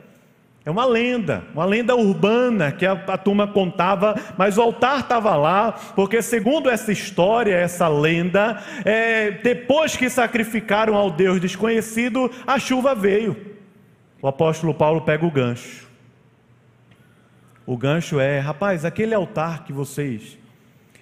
[0.66, 5.36] É uma lenda, uma lenda urbana que a, a turma contava, mas o altar estava
[5.36, 12.58] lá, porque segundo essa história, essa lenda, é, depois que sacrificaram ao Deus desconhecido, a
[12.60, 13.36] chuva veio.
[14.22, 15.86] O apóstolo Paulo pega o gancho.
[17.66, 20.38] O gancho é, rapaz, aquele altar que vocês,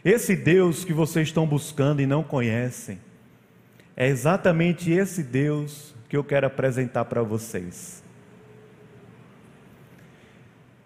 [0.03, 2.99] esse Deus que vocês estão buscando e não conhecem,
[3.95, 8.00] é exatamente esse Deus que eu quero apresentar para vocês.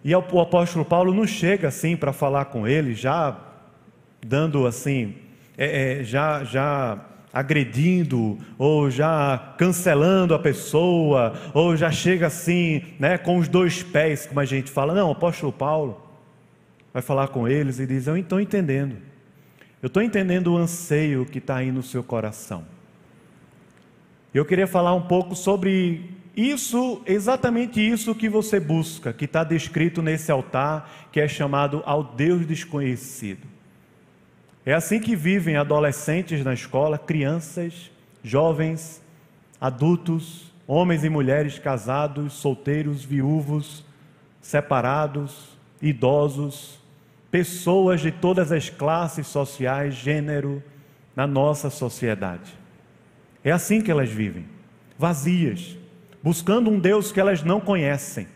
[0.06, 3.36] E o apóstolo Paulo não chega assim para falar com ele, já
[4.24, 5.16] dando assim,
[5.58, 13.18] é, é, já, já agredindo, ou já cancelando a pessoa, ou já chega assim, né,
[13.18, 14.94] com os dois pés, como a gente fala.
[14.94, 16.00] Não, o apóstolo Paulo
[16.94, 18.98] vai falar com eles e diz: Eu estou entendendo,
[19.82, 22.64] eu estou entendendo o anseio que está aí no seu coração.
[24.32, 30.02] Eu queria falar um pouco sobre isso, exatamente isso que você busca, que está descrito
[30.02, 33.48] nesse altar, que é chamado ao Deus desconhecido.
[34.66, 37.90] É assim que vivem adolescentes na escola, crianças,
[38.24, 39.02] jovens,
[39.62, 43.86] adultos, homens e mulheres casados, solteiros, viúvos,
[44.42, 46.80] separados, idosos,
[47.32, 50.62] pessoas de todas as classes sociais, gênero,
[51.16, 52.54] na nossa sociedade.
[53.44, 54.46] É assim que elas vivem,
[54.98, 55.78] vazias,
[56.26, 58.28] buscando um Deus que elas não conhecem.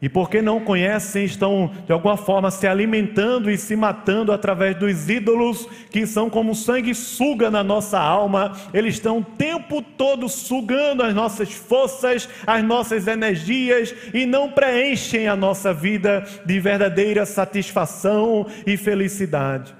[0.00, 5.10] E porque não conhecem, estão de alguma forma se alimentando e se matando através dos
[5.10, 8.56] ídolos que são como sangue suga na nossa alma.
[8.72, 15.28] Eles estão o tempo todo sugando as nossas forças, as nossas energias e não preenchem
[15.28, 19.74] a nossa vida de verdadeira satisfação e felicidade.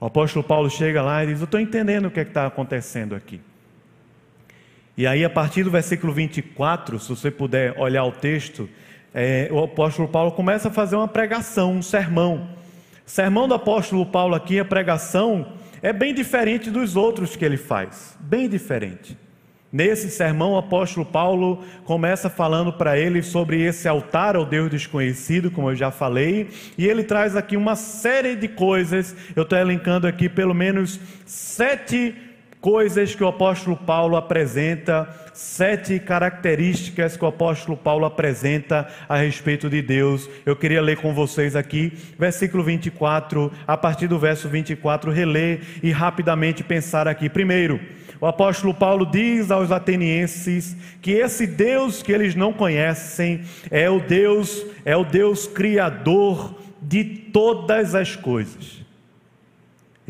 [0.00, 3.14] O apóstolo Paulo chega lá e diz: Eu estou entendendo o que é está acontecendo
[3.14, 3.40] aqui.
[4.96, 8.68] E aí, a partir do versículo 24, se você puder olhar o texto,
[9.14, 12.48] é, o apóstolo Paulo começa a fazer uma pregação, um sermão.
[13.06, 18.16] Sermão do apóstolo Paulo aqui, a pregação, é bem diferente dos outros que ele faz,
[18.20, 19.16] bem diferente.
[19.72, 25.48] Nesse sermão, o apóstolo Paulo começa falando para ele sobre esse altar ao Deus desconhecido,
[25.48, 29.14] como eu já falei, e ele traz aqui uma série de coisas.
[29.36, 32.14] Eu estou elencando aqui pelo menos sete
[32.60, 39.70] coisas que o apóstolo Paulo apresenta, sete características que o apóstolo Paulo apresenta a respeito
[39.70, 40.28] de Deus.
[40.44, 45.90] Eu queria ler com vocês aqui, versículo 24, a partir do verso 24, reler e
[45.90, 47.28] rapidamente pensar aqui.
[47.28, 47.80] Primeiro,
[48.20, 53.98] o apóstolo Paulo diz aos atenienses que esse Deus que eles não conhecem é o
[53.98, 58.79] Deus, é o Deus criador de todas as coisas.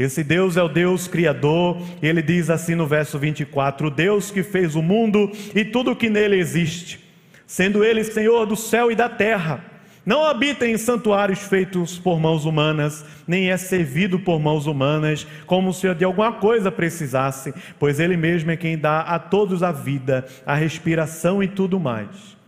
[0.00, 4.42] Esse Deus é o Deus criador, ele diz assim no verso 24: O Deus que
[4.42, 7.04] fez o mundo e tudo que nele existe,
[7.46, 9.62] sendo ele Senhor do céu e da terra.
[10.06, 15.70] Não habita em santuários feitos por mãos humanas, nem é servido por mãos humanas, como
[15.70, 20.24] se de alguma coisa precisasse, pois Ele mesmo é quem dá a todos a vida,
[20.46, 22.39] a respiração e tudo mais.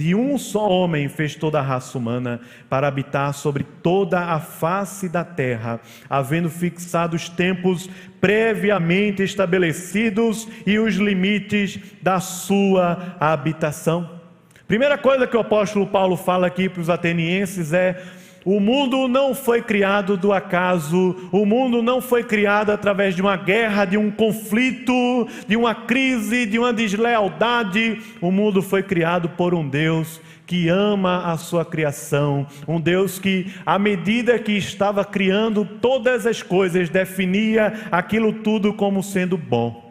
[0.00, 5.10] De um só homem fez toda a raça humana para habitar sobre toda a face
[5.10, 7.86] da terra, havendo fixado os tempos
[8.18, 14.18] previamente estabelecidos e os limites da sua habitação.
[14.66, 18.02] Primeira coisa que o apóstolo Paulo fala aqui para os atenienses é
[18.44, 23.36] o mundo não foi criado do acaso, o mundo não foi criado através de uma
[23.36, 28.00] guerra, de um conflito, de uma crise, de uma deslealdade.
[28.20, 33.52] O mundo foi criado por um Deus que ama a sua criação, um Deus que,
[33.64, 39.89] à medida que estava criando todas as coisas, definia aquilo tudo como sendo bom.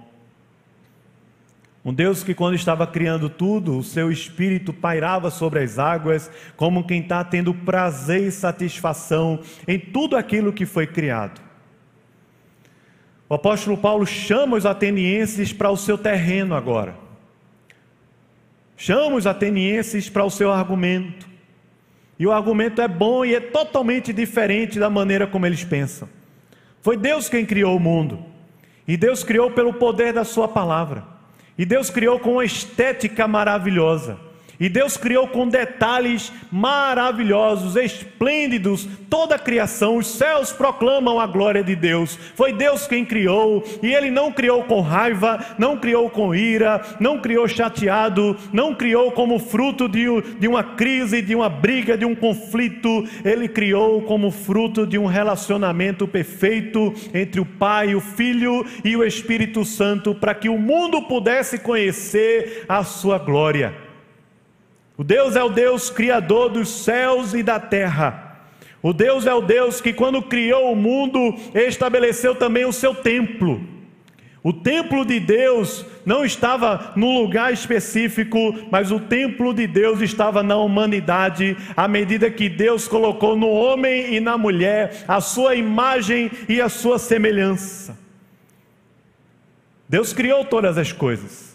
[1.90, 6.86] Um Deus que, quando estava criando tudo, o seu espírito pairava sobre as águas, como
[6.86, 11.42] quem está tendo prazer e satisfação em tudo aquilo que foi criado.
[13.28, 16.94] O apóstolo Paulo chama os atenienses para o seu terreno agora.
[18.78, 21.28] Chama os atenienses para o seu argumento.
[22.20, 26.08] E o argumento é bom e é totalmente diferente da maneira como eles pensam.
[26.84, 28.24] Foi Deus quem criou o mundo.
[28.88, 31.18] E Deus criou pelo poder da Sua palavra.
[31.60, 34.18] E Deus criou com uma estética maravilhosa.
[34.60, 41.64] E Deus criou com detalhes maravilhosos, esplêndidos, toda a criação, os céus proclamam a glória
[41.64, 42.20] de Deus.
[42.36, 47.20] Foi Deus quem criou, e Ele não criou com raiva, não criou com ira, não
[47.20, 50.06] criou chateado, não criou como fruto de,
[50.38, 53.08] de uma crise, de uma briga, de um conflito.
[53.24, 59.06] Ele criou como fruto de um relacionamento perfeito entre o Pai, o Filho e o
[59.06, 63.89] Espírito Santo, para que o mundo pudesse conhecer a Sua glória.
[65.00, 68.42] O Deus é o Deus criador dos céus e da terra.
[68.82, 73.62] O Deus é o Deus que, quando criou o mundo, estabeleceu também o seu templo.
[74.44, 80.44] O templo de Deus não estava num lugar específico, mas o templo de Deus estava
[80.44, 86.30] na humanidade, à medida que Deus colocou no homem e na mulher a sua imagem
[86.50, 87.98] e a sua semelhança.
[89.88, 91.49] Deus criou todas as coisas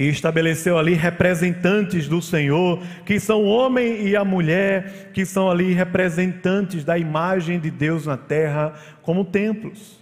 [0.00, 5.50] e estabeleceu ali representantes do Senhor, que são o homem e a mulher, que são
[5.50, 10.00] ali representantes da imagem de Deus na terra, como templos.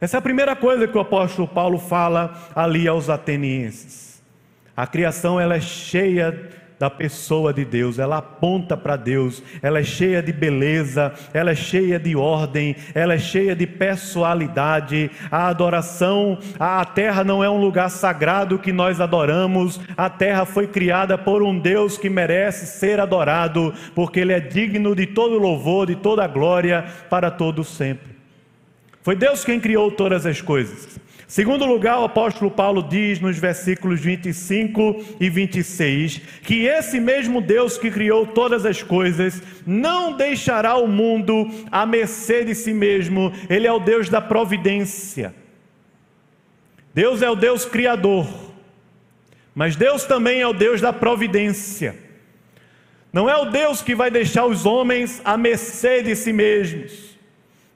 [0.00, 4.20] Essa é a primeira coisa que o apóstolo Paulo fala ali aos atenienses.
[4.76, 6.50] A criação ela é cheia
[6.80, 11.54] da pessoa de Deus, ela aponta para Deus, ela é cheia de beleza, ela é
[11.54, 15.10] cheia de ordem, ela é cheia de personalidade.
[15.30, 20.66] A adoração, a terra não é um lugar sagrado que nós adoramos, a terra foi
[20.66, 25.86] criada por um Deus que merece ser adorado, porque ele é digno de todo louvor,
[25.86, 28.16] de toda glória para todo sempre.
[29.02, 30.98] Foi Deus quem criou todas as coisas.
[31.30, 37.78] Segundo lugar, o apóstolo Paulo diz nos versículos 25 e 26 que esse mesmo Deus
[37.78, 43.64] que criou todas as coisas não deixará o mundo à mercê de si mesmo, ele
[43.64, 45.32] é o Deus da providência.
[46.92, 48.26] Deus é o Deus criador,
[49.54, 51.94] mas Deus também é o Deus da providência.
[53.12, 57.09] Não é o Deus que vai deixar os homens à mercê de si mesmos.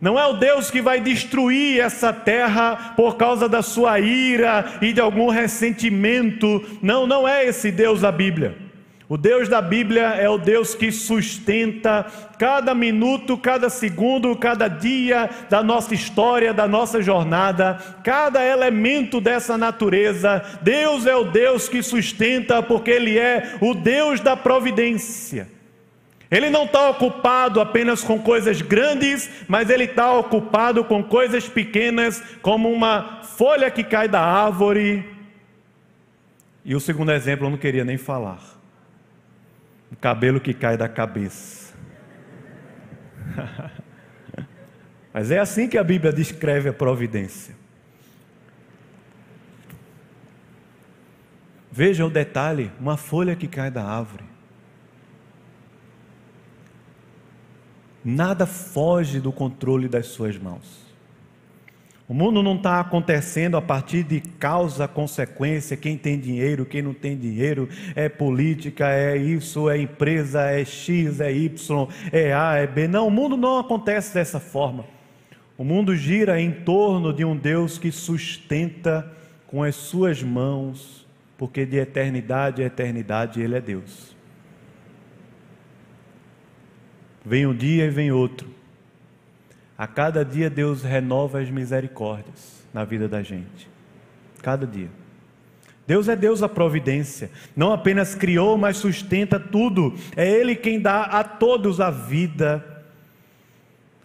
[0.00, 4.92] Não é o Deus que vai destruir essa terra por causa da sua ira e
[4.92, 6.62] de algum ressentimento.
[6.82, 8.64] Não, não é esse Deus da Bíblia.
[9.06, 12.06] O Deus da Bíblia é o Deus que sustenta
[12.38, 19.58] cada minuto, cada segundo, cada dia da nossa história, da nossa jornada, cada elemento dessa
[19.58, 20.42] natureza.
[20.62, 25.53] Deus é o Deus que sustenta, porque Ele é o Deus da providência.
[26.30, 32.22] Ele não está ocupado apenas com coisas grandes, mas ele está ocupado com coisas pequenas,
[32.42, 35.04] como uma folha que cai da árvore.
[36.64, 38.54] E o segundo exemplo eu não queria nem falar
[39.94, 41.74] o cabelo que cai da cabeça.
[45.12, 47.54] Mas é assim que a Bíblia descreve a providência.
[51.70, 54.24] Veja o detalhe: uma folha que cai da árvore.
[58.04, 60.84] Nada foge do controle das suas mãos.
[62.06, 66.92] O mundo não está acontecendo a partir de causa, consequência, quem tem dinheiro, quem não
[66.92, 72.66] tem dinheiro, é política, é isso, é empresa, é X, é Y, é A, é
[72.66, 72.86] B.
[72.86, 74.84] Não, o mundo não acontece dessa forma.
[75.56, 79.10] O mundo gira em torno de um Deus que sustenta
[79.46, 81.06] com as suas mãos,
[81.38, 84.13] porque de eternidade a eternidade Ele é Deus.
[87.24, 88.54] Vem um dia e vem outro
[89.76, 93.68] a cada dia Deus renova as misericórdias na vida da gente.
[94.40, 94.88] Cada dia.
[95.86, 97.30] Deus é Deus da providência.
[97.56, 99.94] Não apenas criou, mas sustenta tudo.
[100.16, 102.84] É Ele quem dá a todos a vida,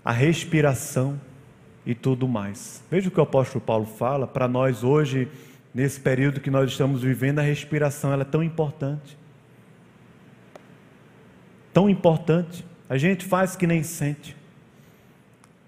[0.04, 1.20] a respiração
[1.86, 2.84] e tudo mais.
[2.90, 5.30] Veja o que o apóstolo Paulo fala para nós hoje,
[5.74, 9.18] nesse período que nós estamos vivendo, a respiração ela é tão importante.
[11.72, 12.66] Tão importante.
[12.90, 14.36] A gente faz que nem sente.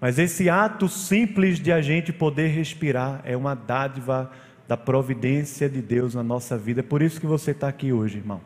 [0.00, 4.32] Mas esse ato simples de a gente poder respirar é uma dádiva
[4.66, 6.80] da providência de Deus na nossa vida.
[6.80, 8.40] É por isso que você está aqui hoje, irmão.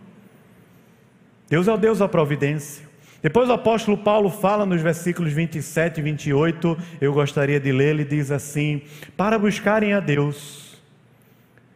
[1.48, 2.84] Deus é o Deus da providência.
[3.22, 8.04] Depois o apóstolo Paulo fala nos versículos 27 e 28, eu gostaria de ler, ele
[8.04, 8.82] diz assim:
[9.16, 10.76] Para buscarem a Deus,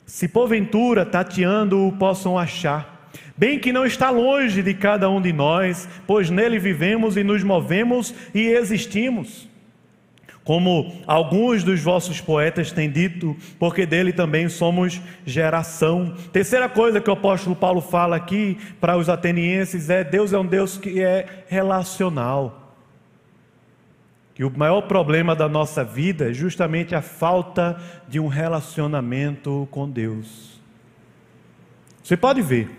[0.05, 3.00] se porventura tateando o possam achar,
[3.37, 7.43] bem que não está longe de cada um de nós, pois nele vivemos e nos
[7.43, 9.51] movemos e existimos
[10.51, 16.15] como alguns dos vossos poetas têm dito, porque dele também somos geração.
[16.33, 20.45] Terceira coisa que o apóstolo Paulo fala aqui para os atenienses é: Deus é um
[20.47, 22.75] Deus que é relacional.
[24.35, 29.89] Que o maior problema da nossa vida é justamente a falta de um relacionamento com
[29.89, 30.61] Deus.
[32.03, 32.71] Você pode ver,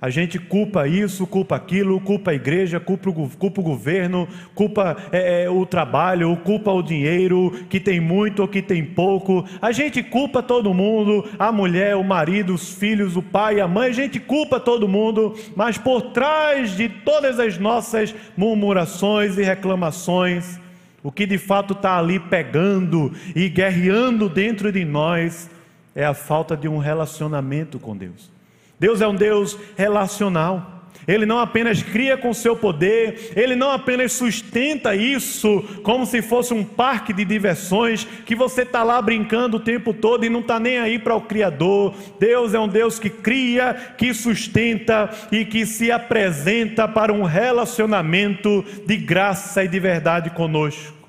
[0.00, 4.94] a gente culpa isso, culpa aquilo, culpa a igreja, culpa o, culpa o governo, culpa
[5.10, 9.46] é, é, o trabalho, culpa o dinheiro, que tem muito ou que tem pouco.
[9.60, 13.88] A gente culpa todo mundo, a mulher, o marido, os filhos, o pai, a mãe,
[13.88, 20.60] a gente culpa todo mundo, mas por trás de todas as nossas murmurações e reclamações,
[21.02, 25.48] o que de fato está ali pegando e guerreando dentro de nós
[25.94, 28.35] é a falta de um relacionamento com Deus.
[28.78, 30.76] Deus é um Deus relacional.
[31.06, 36.52] Ele não apenas cria com seu poder, ele não apenas sustenta isso como se fosse
[36.52, 40.58] um parque de diversões que você está lá brincando o tempo todo e não está
[40.58, 41.94] nem aí para o Criador.
[42.18, 48.64] Deus é um Deus que cria, que sustenta e que se apresenta para um relacionamento
[48.84, 51.05] de graça e de verdade conosco.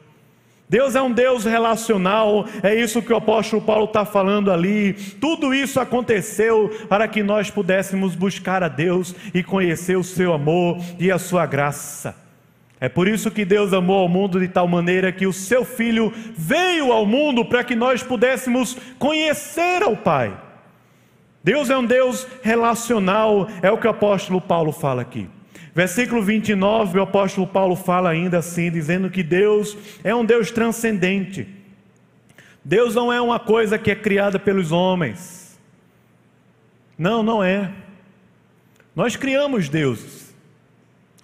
[0.70, 4.93] Deus é um Deus relacional, é isso que o apóstolo Paulo está falando ali.
[4.93, 10.78] Tudo isso aconteceu para que nós pudéssemos buscar a Deus e conhecer o seu amor
[10.99, 12.15] e a sua graça.
[12.82, 16.11] É por isso que Deus amou ao mundo de tal maneira que o seu Filho
[16.36, 20.38] veio ao mundo para que nós pudéssemos conhecer ao Pai.
[21.41, 25.30] Deus é um Deus relacional, é o que o apóstolo Paulo fala aqui.
[25.78, 31.47] Versículo 29, o apóstolo Paulo fala ainda assim, dizendo que Deus é um Deus transcendente.
[32.65, 35.55] Deus não é uma coisa que é criada pelos homens.
[36.97, 37.71] Não, não é.
[38.95, 40.26] Nós criamos deuses.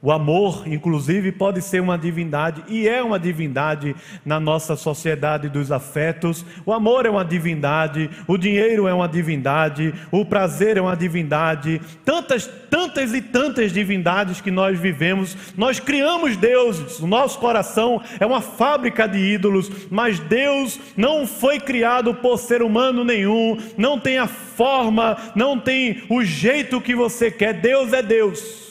[0.05, 3.95] O amor, inclusive, pode ser uma divindade e é uma divindade
[4.25, 6.45] na nossa sociedade dos afetos.
[6.65, 11.79] O amor é uma divindade, o dinheiro é uma divindade, o prazer é uma divindade.
[12.03, 15.37] Tantas, tantas e tantas divindades que nós vivemos.
[15.55, 21.61] Nós criamos deuses, o nosso coração é uma fábrica de ídolos, mas Deus não foi
[21.61, 27.31] criado por ser humano nenhum, não tem a forma, não tem o jeito que você
[27.31, 27.53] quer.
[27.53, 28.62] Deus é Deus.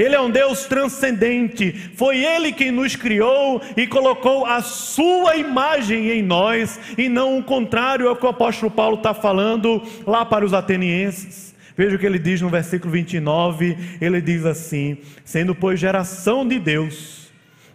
[0.00, 1.72] Ele é um Deus transcendente.
[1.94, 7.42] Foi Ele quem nos criou e colocou a sua imagem em nós, e não o
[7.42, 11.54] contrário ao que o apóstolo Paulo está falando lá para os atenienses.
[11.76, 13.76] Veja o que ele diz no versículo 29.
[14.00, 17.19] Ele diz assim: sendo, pois, geração de Deus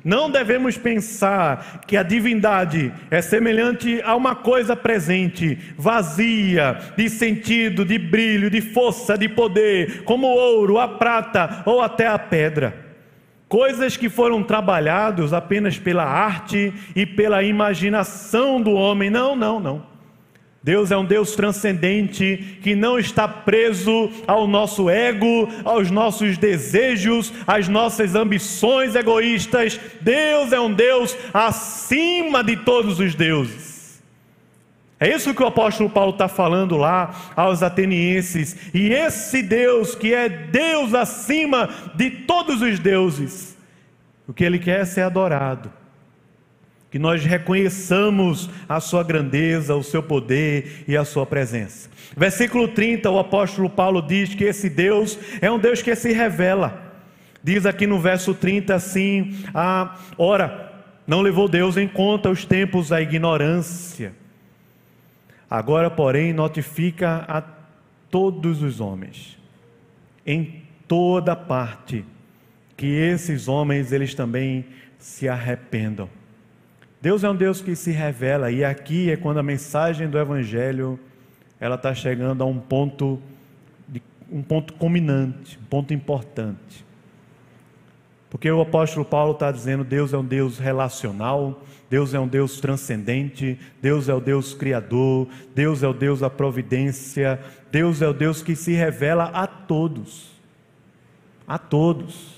[0.05, 7.83] não devemos pensar que a divindade é semelhante a uma coisa presente, vazia, de sentido,
[7.83, 12.85] de brilho, de força, de poder, como o ouro, a prata ou até a pedra.
[13.49, 19.09] Coisas que foram trabalhados apenas pela arte e pela imaginação do homem.
[19.09, 19.94] Não, não, não.
[20.65, 27.31] Deus é um Deus transcendente que não está preso ao nosso ego, aos nossos desejos,
[27.45, 29.79] às nossas ambições egoístas.
[30.01, 34.01] Deus é um Deus acima de todos os deuses.
[34.99, 38.57] É isso que o apóstolo Paulo está falando lá aos atenienses.
[38.73, 43.55] E esse Deus, que é Deus acima de todos os deuses,
[44.27, 45.71] o que ele quer é ser adorado
[46.95, 51.89] que nós reconheçamos a sua grandeza, o seu poder e a sua presença.
[52.15, 56.95] Versículo 30, o apóstolo Paulo diz que esse Deus é um Deus que se revela.
[57.43, 60.71] Diz aqui no verso 30 assim: a ora,
[61.05, 64.13] não levou Deus em conta os tempos da ignorância.
[65.49, 67.43] Agora, porém, notifica a
[68.09, 69.37] todos os homens,
[70.25, 72.05] em toda parte,
[72.77, 74.63] que esses homens eles também
[74.97, 76.09] se arrependam.
[77.05, 80.99] Deus é um Deus que se revela, e aqui é quando a mensagem do Evangelho
[81.59, 83.21] ela está chegando a um ponto,
[84.27, 86.83] um ponto culminante, um ponto importante.
[88.27, 92.59] Porque o apóstolo Paulo está dizendo: Deus é um Deus relacional, Deus é um Deus
[92.59, 97.39] transcendente, Deus é o Deus criador, Deus é o Deus da providência,
[97.71, 100.31] Deus é o Deus que se revela a todos.
[101.47, 102.34] A todos.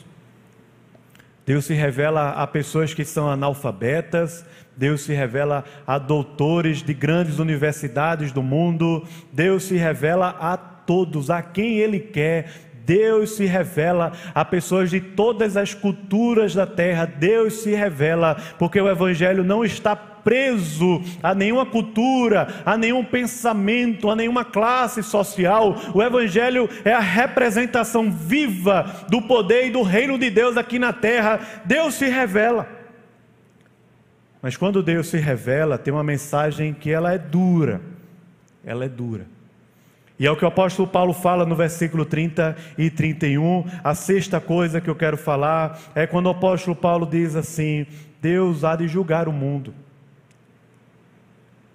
[1.47, 4.45] Deus se revela a pessoas que são analfabetas,
[4.75, 11.29] Deus se revela a doutores de grandes universidades do mundo, Deus se revela a todos,
[11.29, 12.51] a quem Ele quer,
[12.85, 17.05] Deus se revela a pessoas de todas as culturas da terra.
[17.05, 19.95] Deus se revela, porque o Evangelho não está
[20.28, 25.78] preso a nenhuma cultura, a nenhum pensamento, a nenhuma classe social.
[25.93, 30.91] O Evangelho é a representação viva do poder e do reino de Deus aqui na
[30.91, 31.39] terra.
[31.63, 32.67] Deus se revela.
[34.41, 37.80] Mas quando Deus se revela, tem uma mensagem que ela é dura.
[38.65, 39.28] Ela é dura.
[40.19, 43.63] E é o que o apóstolo Paulo fala no versículo 30 e 31.
[43.82, 47.88] A sexta coisa que eu quero falar é quando o apóstolo Paulo diz assim:
[48.21, 49.86] Deus há de julgar o mundo.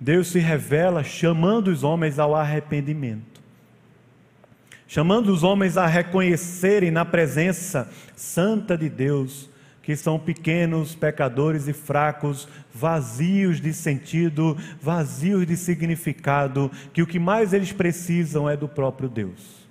[0.02, 3.40] Deus se revela chamando os homens ao arrependimento,
[4.84, 9.48] chamando os homens a reconhecerem na presença santa de Deus
[9.80, 17.18] que são pequenos, pecadores e fracos, vazios de sentido, vazios de significado, que o que
[17.18, 19.61] mais eles precisam é do próprio Deus.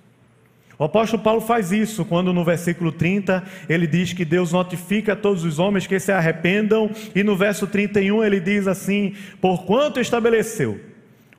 [0.82, 5.16] O apóstolo Paulo faz isso quando no versículo 30 ele diz que Deus notifica a
[5.16, 10.80] todos os homens que se arrependam, e no verso 31 ele diz assim: Porquanto estabeleceu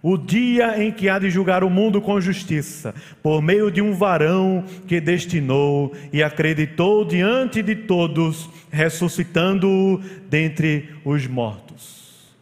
[0.02, 3.92] o dia em que há de julgar o mundo com justiça, por meio de um
[3.92, 9.98] varão que destinou e acreditou diante de todos, ressuscitando-o
[10.30, 12.34] dentre os mortos.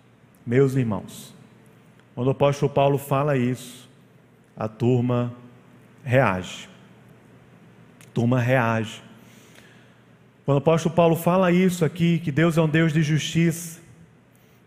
[0.45, 1.33] Meus irmãos,
[2.13, 3.89] quando o apóstolo Paulo fala isso,
[4.55, 5.33] a turma
[6.03, 6.69] reage.
[8.13, 9.01] Turma reage.
[10.45, 13.79] Quando o apóstolo Paulo fala isso aqui, que Deus é um Deus de justiça,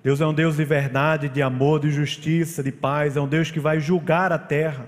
[0.03, 3.51] Deus é um Deus de verdade, de amor, de justiça, de paz, é um Deus
[3.51, 4.87] que vai julgar a terra,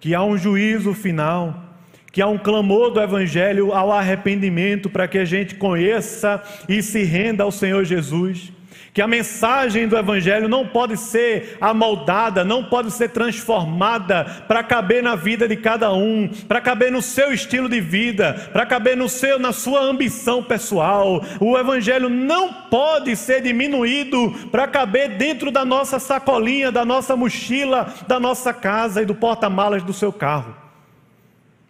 [0.00, 1.76] que há um juízo final,
[2.10, 7.02] que há um clamor do Evangelho ao arrependimento para que a gente conheça e se
[7.04, 8.52] renda ao Senhor Jesus
[8.92, 15.02] que a mensagem do Evangelho não pode ser amoldada, não pode ser transformada para caber
[15.02, 19.08] na vida de cada um, para caber no seu estilo de vida, para caber no
[19.08, 21.24] seu, na sua ambição pessoal.
[21.40, 27.92] O Evangelho não pode ser diminuído para caber dentro da nossa sacolinha, da nossa mochila,
[28.06, 30.54] da nossa casa e do porta-malas do seu carro.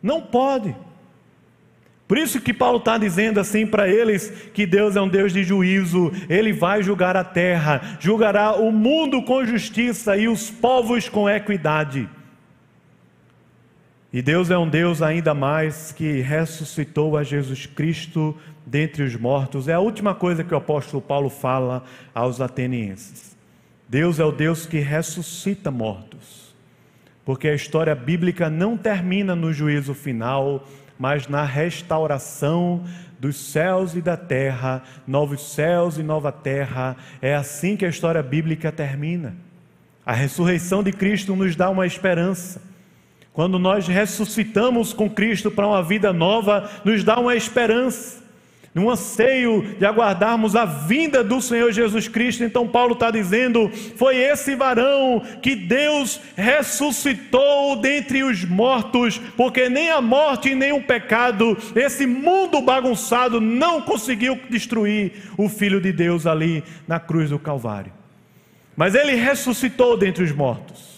[0.03, 0.75] Não pode.
[2.13, 5.43] Por isso que Paulo está dizendo assim para eles que Deus é um Deus de
[5.43, 11.27] juízo, ele vai julgar a terra, julgará o mundo com justiça e os povos com
[11.27, 12.07] equidade.
[14.13, 18.37] E Deus é um Deus ainda mais que ressuscitou a Jesus Cristo
[18.67, 19.67] dentre os mortos.
[19.67, 21.83] É a última coisa que o apóstolo Paulo fala
[22.15, 23.35] aos atenienses.
[23.89, 26.55] Deus é o Deus que ressuscita mortos.
[27.25, 30.69] Porque a história bíblica não termina no juízo final,
[31.03, 32.85] mas na restauração
[33.19, 36.97] dos céus e da terra, novos céus e nova terra.
[37.21, 39.35] É assim que a história bíblica termina.
[40.07, 42.63] A ressurreição de Cristo nos dá uma esperança.
[43.33, 48.22] Quando nós ressuscitamos com Cristo para uma vida nova, nos dá uma esperança,
[48.81, 52.43] um anseio de aguardarmos a vinda do Senhor Jesus Cristo.
[52.43, 59.91] Então, Paulo está dizendo: foi esse varão que Deus ressuscitou dentre os mortos, porque nem
[59.91, 66.27] a morte nem o pecado, esse mundo bagunçado, não conseguiu destruir o Filho de Deus
[66.27, 67.93] ali na cruz do Calvário.
[68.75, 70.93] Mas ele ressuscitou dentre os mortos.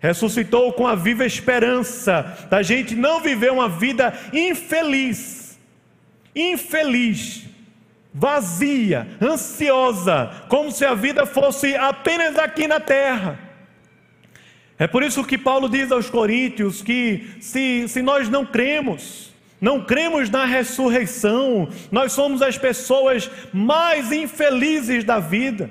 [0.00, 5.35] Ressuscitou com a viva esperança da gente não viver uma vida infeliz,
[6.36, 7.44] infeliz,
[8.12, 13.40] vazia, ansiosa, como se a vida fosse apenas aqui na terra.
[14.78, 19.82] É por isso que Paulo diz aos Coríntios que se, se nós não cremos, não
[19.82, 25.70] cremos na ressurreição, nós somos as pessoas mais infelizes da vida.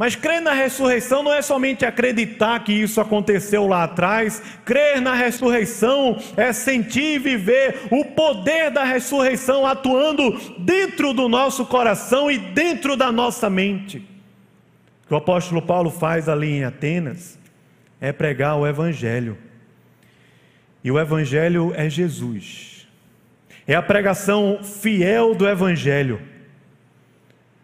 [0.00, 5.12] Mas crer na ressurreição não é somente acreditar que isso aconteceu lá atrás, crer na
[5.12, 12.38] ressurreição é sentir e viver o poder da ressurreição atuando dentro do nosso coração e
[12.38, 13.98] dentro da nossa mente.
[15.04, 17.38] O que o apóstolo Paulo faz ali em Atenas
[18.00, 19.36] é pregar o Evangelho.
[20.82, 22.88] E o Evangelho é Jesus,
[23.66, 26.29] é a pregação fiel do Evangelho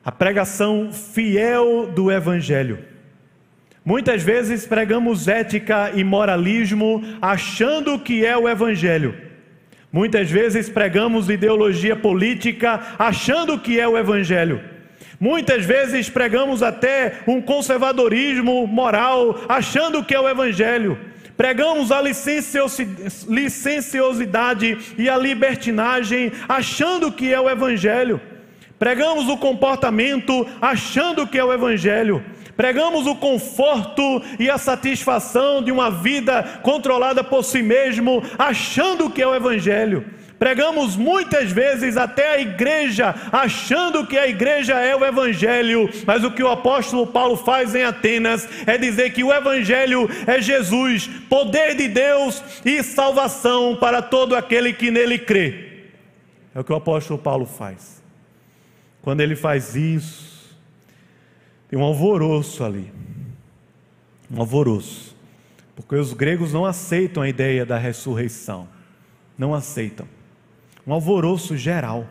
[0.06, 2.78] a pregação fiel do Evangelho.
[3.84, 9.16] Muitas vezes pregamos ética e moralismo achando que é o Evangelho.
[9.90, 14.62] Muitas vezes pregamos ideologia política achando que é o Evangelho.
[15.18, 20.96] Muitas vezes pregamos até um conservadorismo moral achando que é o Evangelho.
[21.36, 28.20] Pregamos a licenciosidade e a libertinagem achando que é o Evangelho.
[28.78, 32.22] Pregamos o comportamento achando que é o Evangelho.
[32.56, 39.20] Pregamos o conforto e a satisfação de uma vida controlada por si mesmo, achando que
[39.20, 40.04] é o Evangelho.
[40.38, 46.30] Pregamos muitas vezes até a igreja, achando que a igreja é o Evangelho, mas o
[46.30, 51.74] que o apóstolo Paulo faz em Atenas é dizer que o Evangelho é Jesus, poder
[51.74, 55.84] de Deus e salvação para todo aquele que nele crê.
[56.54, 57.95] É o que o apóstolo Paulo faz.
[59.06, 60.58] Quando ele faz isso,
[61.68, 62.92] tem um alvoroço ali.
[64.28, 65.16] Um alvoroço.
[65.76, 68.68] Porque os gregos não aceitam a ideia da ressurreição.
[69.38, 70.08] Não aceitam.
[70.84, 72.04] Um alvoroço geral.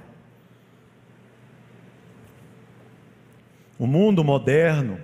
[3.77, 4.97] O mundo moderno,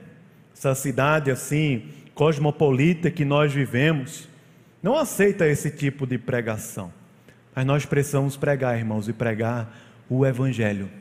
[0.56, 4.30] essa cidade assim, cosmopolita que nós vivemos,
[4.82, 6.94] não aceita esse tipo de pregação.
[7.54, 9.78] Mas nós precisamos pregar, irmãos, e pregar
[10.10, 11.01] o Evangelho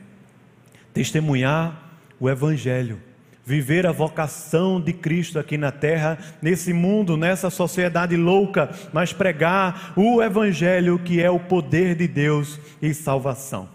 [0.93, 2.99] testemunhar o Evangelho,
[3.43, 9.93] viver a vocação de Cristo aqui na terra, nesse mundo, nessa sociedade louca, mas pregar
[9.95, 13.67] o Evangelho que é o poder de Deus e salvação.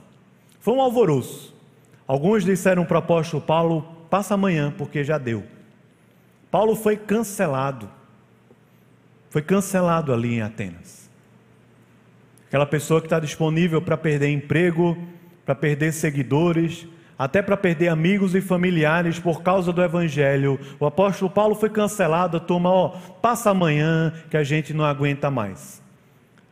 [0.61, 1.55] Foi um alvoroço.
[2.07, 5.45] Alguns disseram para o apóstolo Paulo: passa amanhã, porque já deu.
[6.51, 7.91] Paulo foi cancelado.
[9.29, 11.11] Foi cancelado ali em Atenas.
[12.47, 14.97] Aquela pessoa que está disponível para perder emprego,
[15.45, 16.87] para perder seguidores,
[17.19, 20.61] até para perder amigos e familiares por causa do Evangelho.
[20.79, 22.89] O apóstolo Paulo foi cancelado, turma, ó,
[23.23, 25.83] passa amanhã que a gente não aguenta mais.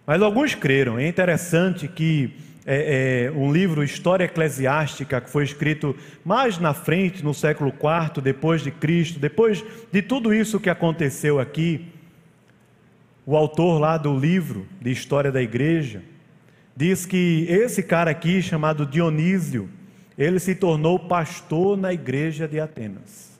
[0.07, 0.99] Mas alguns creram.
[0.99, 2.35] É interessante que
[2.67, 5.95] é, é, um livro História Eclesiástica que foi escrito
[6.25, 9.63] mais na frente, no século IV depois de Cristo, depois
[9.93, 11.93] de tudo isso que aconteceu aqui,
[13.27, 16.03] o autor lá do livro de História da Igreja
[16.77, 19.69] diz que esse cara aqui chamado Dionísio
[20.17, 23.39] ele se tornou pastor na igreja de Atenas.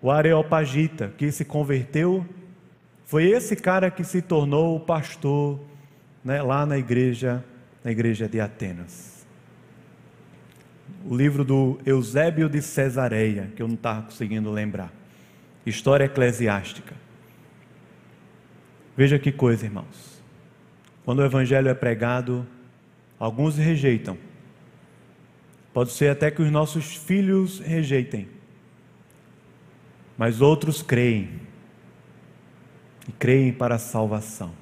[0.00, 2.26] O Areopagita, que se converteu,
[3.04, 5.60] foi esse cara que se tornou pastor
[6.24, 7.44] né, lá na igreja,
[7.84, 9.26] na igreja de Atenas.
[11.04, 14.92] O livro do Eusébio de Cesareia, que eu não estava conseguindo lembrar.
[15.66, 16.94] História eclesiástica.
[18.96, 20.22] Veja que coisa, irmãos.
[21.04, 22.46] quando o Evangelho é pregado,
[23.18, 24.16] alguns rejeitam.
[25.72, 28.28] Pode ser até que os nossos filhos rejeitem,
[30.18, 31.40] mas outros creem
[33.08, 34.52] e creem para a salvação.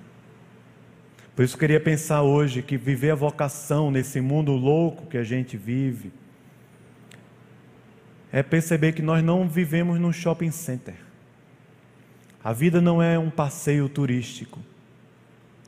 [1.35, 5.57] Por isso queria pensar hoje que viver a vocação nesse mundo louco que a gente
[5.57, 6.13] vive
[8.33, 10.95] é perceber que nós não vivemos num shopping center.
[12.43, 14.61] A vida não é um passeio turístico.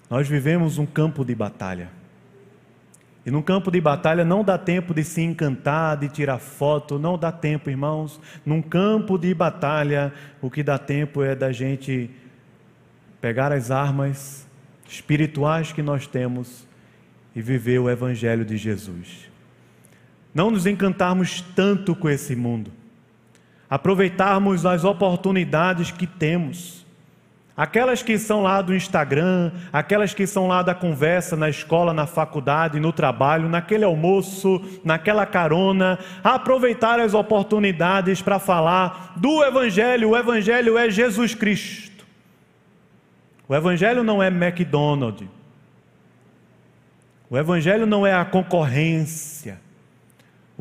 [0.09, 1.91] Nós vivemos um campo de batalha.
[3.25, 7.17] E num campo de batalha não dá tempo de se encantar, de tirar foto, não
[7.17, 8.21] dá tempo, irmãos.
[8.45, 12.11] Num campo de batalha, o que dá tempo é da gente
[13.21, 14.49] pegar as armas
[14.89, 16.67] espirituais que nós temos
[17.35, 19.31] e viver o Evangelho de Jesus.
[20.35, 22.73] Não nos encantarmos tanto com esse mundo,
[23.71, 26.82] aproveitarmos as oportunidades que temos
[27.57, 32.07] Aquelas que são lá do Instagram, aquelas que são lá da conversa na escola, na
[32.07, 40.11] faculdade, no trabalho, naquele almoço, naquela carona, aproveitar as oportunidades para falar do Evangelho.
[40.11, 42.07] O Evangelho é Jesus Cristo.
[43.47, 45.29] O Evangelho não é McDonald's.
[47.29, 49.61] O Evangelho não é a concorrência.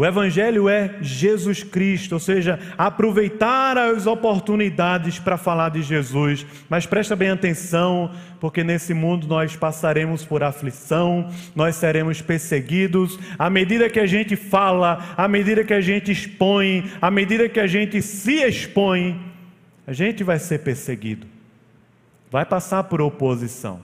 [0.02, 6.44] O Evangelho é Jesus Cristo, ou seja, aproveitar as oportunidades para falar de Jesus.
[6.68, 13.20] Mas presta bem atenção, porque nesse mundo nós passaremos por aflição, nós seremos perseguidos.
[13.38, 17.60] À medida que a gente fala, à medida que a gente expõe, à medida que
[17.60, 19.22] a gente se expõe,
[19.86, 21.28] a gente vai ser perseguido,
[22.32, 23.80] vai passar por oposição.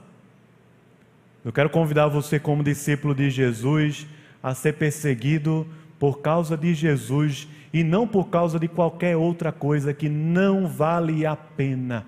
[1.45, 4.07] Eu quero convidar você, como discípulo de Jesus,
[4.41, 5.67] a ser perseguido
[5.99, 11.25] por causa de Jesus e não por causa de qualquer outra coisa que não vale
[11.25, 12.05] a pena.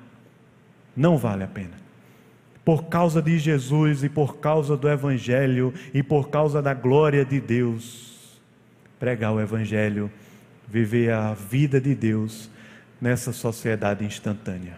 [0.96, 1.78] Não vale a pena.
[2.64, 7.40] Por causa de Jesus e por causa do Evangelho e por causa da glória de
[7.40, 8.40] Deus,
[9.00, 10.12] pregar o Evangelho,
[10.68, 12.50] viver a vida de Deus
[13.02, 14.78] nessa sociedade instantânea.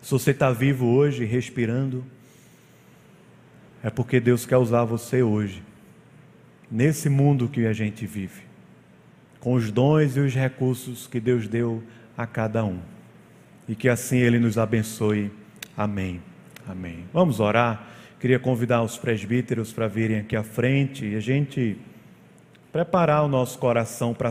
[0.00, 2.04] Se você está vivo hoje, respirando,
[3.82, 5.62] é porque Deus quer usar você hoje
[6.72, 8.40] nesse mundo que a gente vive,
[9.38, 11.82] com os dons e os recursos que Deus deu
[12.16, 12.78] a cada um.
[13.68, 15.30] E que assim Ele nos abençoe.
[15.76, 16.22] Amém.
[16.66, 17.04] Amém.
[17.12, 17.88] Vamos orar.
[18.18, 21.76] Queria convidar os presbíteros para virem aqui à frente e a gente
[22.72, 24.30] preparar o nosso coração para